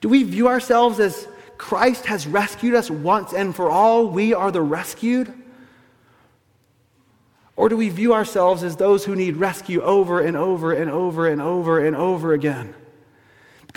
Do 0.01 0.09
we 0.09 0.23
view 0.23 0.49
ourselves 0.49 1.01
as 1.01 1.27
Christ 1.59 2.07
has 2.07 2.27
rescued 2.27 2.75
us 2.75 2.91
once 2.91 3.33
and 3.35 3.55
for 3.55 3.69
all? 3.69 4.09
We 4.09 4.33
are 4.33 4.51
the 4.51 4.63
rescued? 4.63 5.33
Or 7.57 7.69
do 7.69 7.77
we 7.77 7.89
view 7.89 8.15
ourselves 8.15 8.63
as 8.63 8.77
those 8.77 9.05
who 9.05 9.17
need 9.17 9.37
rescue 9.37 9.83
over 9.83 10.21
and 10.21 10.37
over 10.37 10.73
and 10.73 10.91
over 10.91 11.27
and 11.27 11.43
over 11.43 11.85
and 11.85 11.95
over 11.97 12.33
again? 12.33 12.75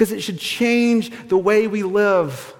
because 0.02 0.12
it 0.12 0.24
should 0.24 0.40
change 0.40 1.12
the 1.28 1.38
way 1.38 1.68
we 1.68 1.84
live. 1.84 2.56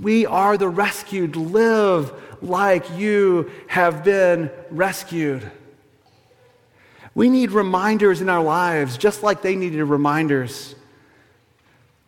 We 0.00 0.24
are 0.24 0.56
the 0.56 0.68
rescued. 0.68 1.36
Live 1.36 2.10
like 2.40 2.90
you 2.96 3.50
have 3.66 4.02
been 4.02 4.50
rescued. 4.70 5.50
We 7.14 7.28
need 7.28 7.50
reminders 7.50 8.22
in 8.22 8.30
our 8.30 8.42
lives, 8.42 8.96
just 8.96 9.22
like 9.22 9.42
they 9.42 9.56
needed 9.56 9.84
reminders. 9.84 10.76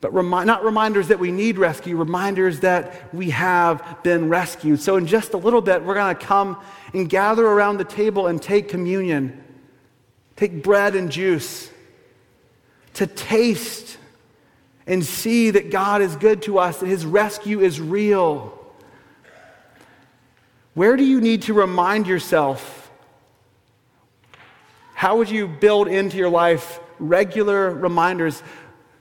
But 0.00 0.14
remi- 0.14 0.46
not 0.46 0.64
reminders 0.64 1.08
that 1.08 1.18
we 1.18 1.30
need 1.30 1.58
rescue, 1.58 1.96
reminders 1.96 2.60
that 2.60 3.12
we 3.14 3.30
have 3.30 3.98
been 4.02 4.28
rescued. 4.28 4.80
So, 4.80 4.96
in 4.96 5.06
just 5.06 5.34
a 5.34 5.36
little 5.36 5.60
bit, 5.60 5.84
we're 5.84 5.94
going 5.94 6.16
to 6.16 6.26
come 6.26 6.58
and 6.94 7.08
gather 7.08 7.46
around 7.46 7.76
the 7.76 7.84
table 7.84 8.26
and 8.26 8.40
take 8.40 8.68
communion, 8.68 9.44
take 10.36 10.62
bread 10.62 10.96
and 10.96 11.10
juice 11.10 11.70
to 12.94 13.06
taste 13.06 13.98
and 14.86 15.04
see 15.04 15.50
that 15.50 15.70
God 15.70 16.02
is 16.02 16.16
good 16.16 16.42
to 16.42 16.58
us, 16.58 16.78
that 16.80 16.86
His 16.86 17.06
rescue 17.06 17.60
is 17.60 17.80
real? 17.80 18.56
Where 20.74 20.96
do 20.96 21.04
you 21.04 21.20
need 21.20 21.42
to 21.42 21.54
remind 21.54 22.06
yourself? 22.06 22.90
How 24.94 25.18
would 25.18 25.30
you 25.30 25.46
build 25.46 25.88
into 25.88 26.16
your 26.16 26.28
life 26.28 26.80
regular 26.98 27.70
reminders? 27.70 28.42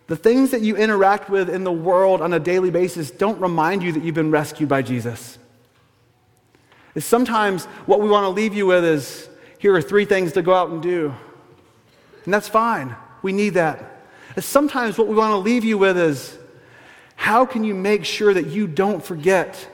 The 0.09 0.15
things 0.15 0.49
that 0.51 0.61
you 0.61 0.75
interact 0.75 1.29
with 1.29 1.51
in 1.51 1.63
the 1.63 1.71
world 1.71 2.19
on 2.19 2.33
a 2.33 2.39
daily 2.39 2.71
basis 2.71 3.11
don't 3.11 3.39
remind 3.39 3.83
you 3.83 3.91
that 3.91 4.03
you've 4.03 4.15
been 4.15 4.31
rescued 4.31 4.67
by 4.67 4.81
Jesus. 4.81 5.37
Sometimes 6.97 7.65
what 7.85 8.01
we 8.01 8.09
want 8.09 8.23
to 8.23 8.29
leave 8.29 8.55
you 8.55 8.65
with 8.65 8.83
is 8.83 9.29
here 9.59 9.75
are 9.75 9.83
three 9.83 10.05
things 10.05 10.33
to 10.33 10.41
go 10.41 10.51
out 10.51 10.71
and 10.71 10.81
do. 10.81 11.13
And 12.25 12.33
that's 12.33 12.47
fine. 12.47 12.95
We 13.21 13.33
need 13.33 13.49
that. 13.51 14.01
Sometimes 14.39 14.97
what 14.97 15.07
we 15.07 15.13
want 15.15 15.31
to 15.31 15.37
leave 15.37 15.63
you 15.63 15.77
with 15.77 15.95
is 15.95 16.35
how 17.15 17.45
can 17.45 17.63
you 17.63 17.75
make 17.75 18.03
sure 18.03 18.33
that 18.33 18.47
you 18.47 18.65
don't 18.65 19.03
forget? 19.03 19.69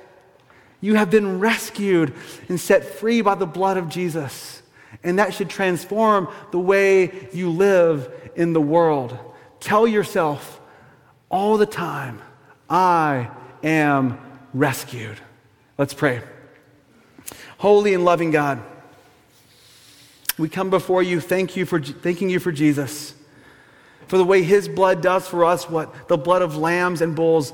You 0.81 0.95
have 0.95 1.09
been 1.09 1.39
rescued 1.39 2.13
and 2.49 2.59
set 2.59 2.83
free 2.83 3.21
by 3.21 3.35
the 3.35 3.45
blood 3.45 3.77
of 3.77 3.87
Jesus. 3.87 4.61
And 5.01 5.17
that 5.17 5.33
should 5.33 5.49
transform 5.49 6.27
the 6.51 6.59
way 6.59 7.29
you 7.31 7.49
live 7.49 8.11
in 8.35 8.51
the 8.51 8.59
world. 8.59 9.17
Tell 9.59 9.87
yourself 9.87 10.59
all 11.29 11.57
the 11.57 11.65
time, 11.65 12.21
I 12.69 13.29
am 13.63 14.19
rescued. 14.53 15.17
Let's 15.77 15.93
pray. 15.93 16.21
Holy 17.57 17.93
and 17.93 18.05
loving 18.05 18.31
God, 18.31 18.61
we 20.37 20.49
come 20.49 20.69
before 20.69 21.01
you, 21.01 21.19
thank 21.19 21.55
you 21.55 21.65
for, 21.65 21.81
thanking 21.81 22.29
you 22.29 22.39
for 22.39 22.51
Jesus 22.51 23.15
for 24.07 24.17
the 24.17 24.23
way 24.23 24.43
his 24.43 24.67
blood 24.67 25.01
does 25.01 25.27
for 25.27 25.45
us 25.45 25.69
what 25.69 26.07
the 26.07 26.17
blood 26.17 26.41
of 26.41 26.57
lambs 26.57 27.01
and 27.01 27.15
bulls 27.15 27.53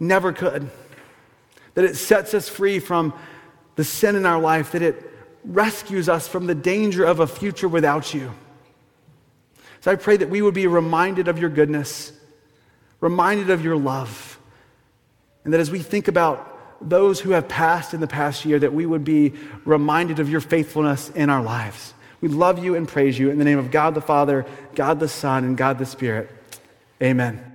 never 0.00 0.32
could. 0.32 0.70
That 1.74 1.84
it 1.84 1.96
sets 1.96 2.34
us 2.34 2.48
free 2.48 2.80
from 2.80 3.14
the 3.76 3.84
sin 3.84 4.16
in 4.16 4.26
our 4.26 4.40
life, 4.40 4.72
that 4.72 4.82
it 4.82 5.10
rescues 5.44 6.08
us 6.08 6.26
from 6.26 6.46
the 6.46 6.54
danger 6.54 7.04
of 7.04 7.20
a 7.20 7.26
future 7.26 7.68
without 7.68 8.12
you. 8.12 8.32
So 9.88 9.92
I 9.92 9.96
pray 9.96 10.18
that 10.18 10.28
we 10.28 10.42
would 10.42 10.52
be 10.52 10.66
reminded 10.66 11.28
of 11.28 11.38
your 11.38 11.48
goodness, 11.48 12.12
reminded 13.00 13.48
of 13.48 13.64
your 13.64 13.78
love, 13.78 14.38
and 15.44 15.54
that 15.54 15.60
as 15.60 15.70
we 15.70 15.78
think 15.78 16.08
about 16.08 16.86
those 16.86 17.20
who 17.20 17.30
have 17.30 17.48
passed 17.48 17.94
in 17.94 18.00
the 18.00 18.06
past 18.06 18.44
year, 18.44 18.58
that 18.58 18.74
we 18.74 18.84
would 18.84 19.02
be 19.02 19.32
reminded 19.64 20.18
of 20.18 20.28
your 20.28 20.42
faithfulness 20.42 21.08
in 21.08 21.30
our 21.30 21.42
lives. 21.42 21.94
We 22.20 22.28
love 22.28 22.62
you 22.62 22.74
and 22.74 22.86
praise 22.86 23.18
you 23.18 23.30
in 23.30 23.38
the 23.38 23.46
name 23.46 23.58
of 23.58 23.70
God 23.70 23.94
the 23.94 24.02
Father, 24.02 24.44
God 24.74 25.00
the 25.00 25.08
Son, 25.08 25.42
and 25.44 25.56
God 25.56 25.78
the 25.78 25.86
Spirit. 25.86 26.28
Amen. 27.02 27.47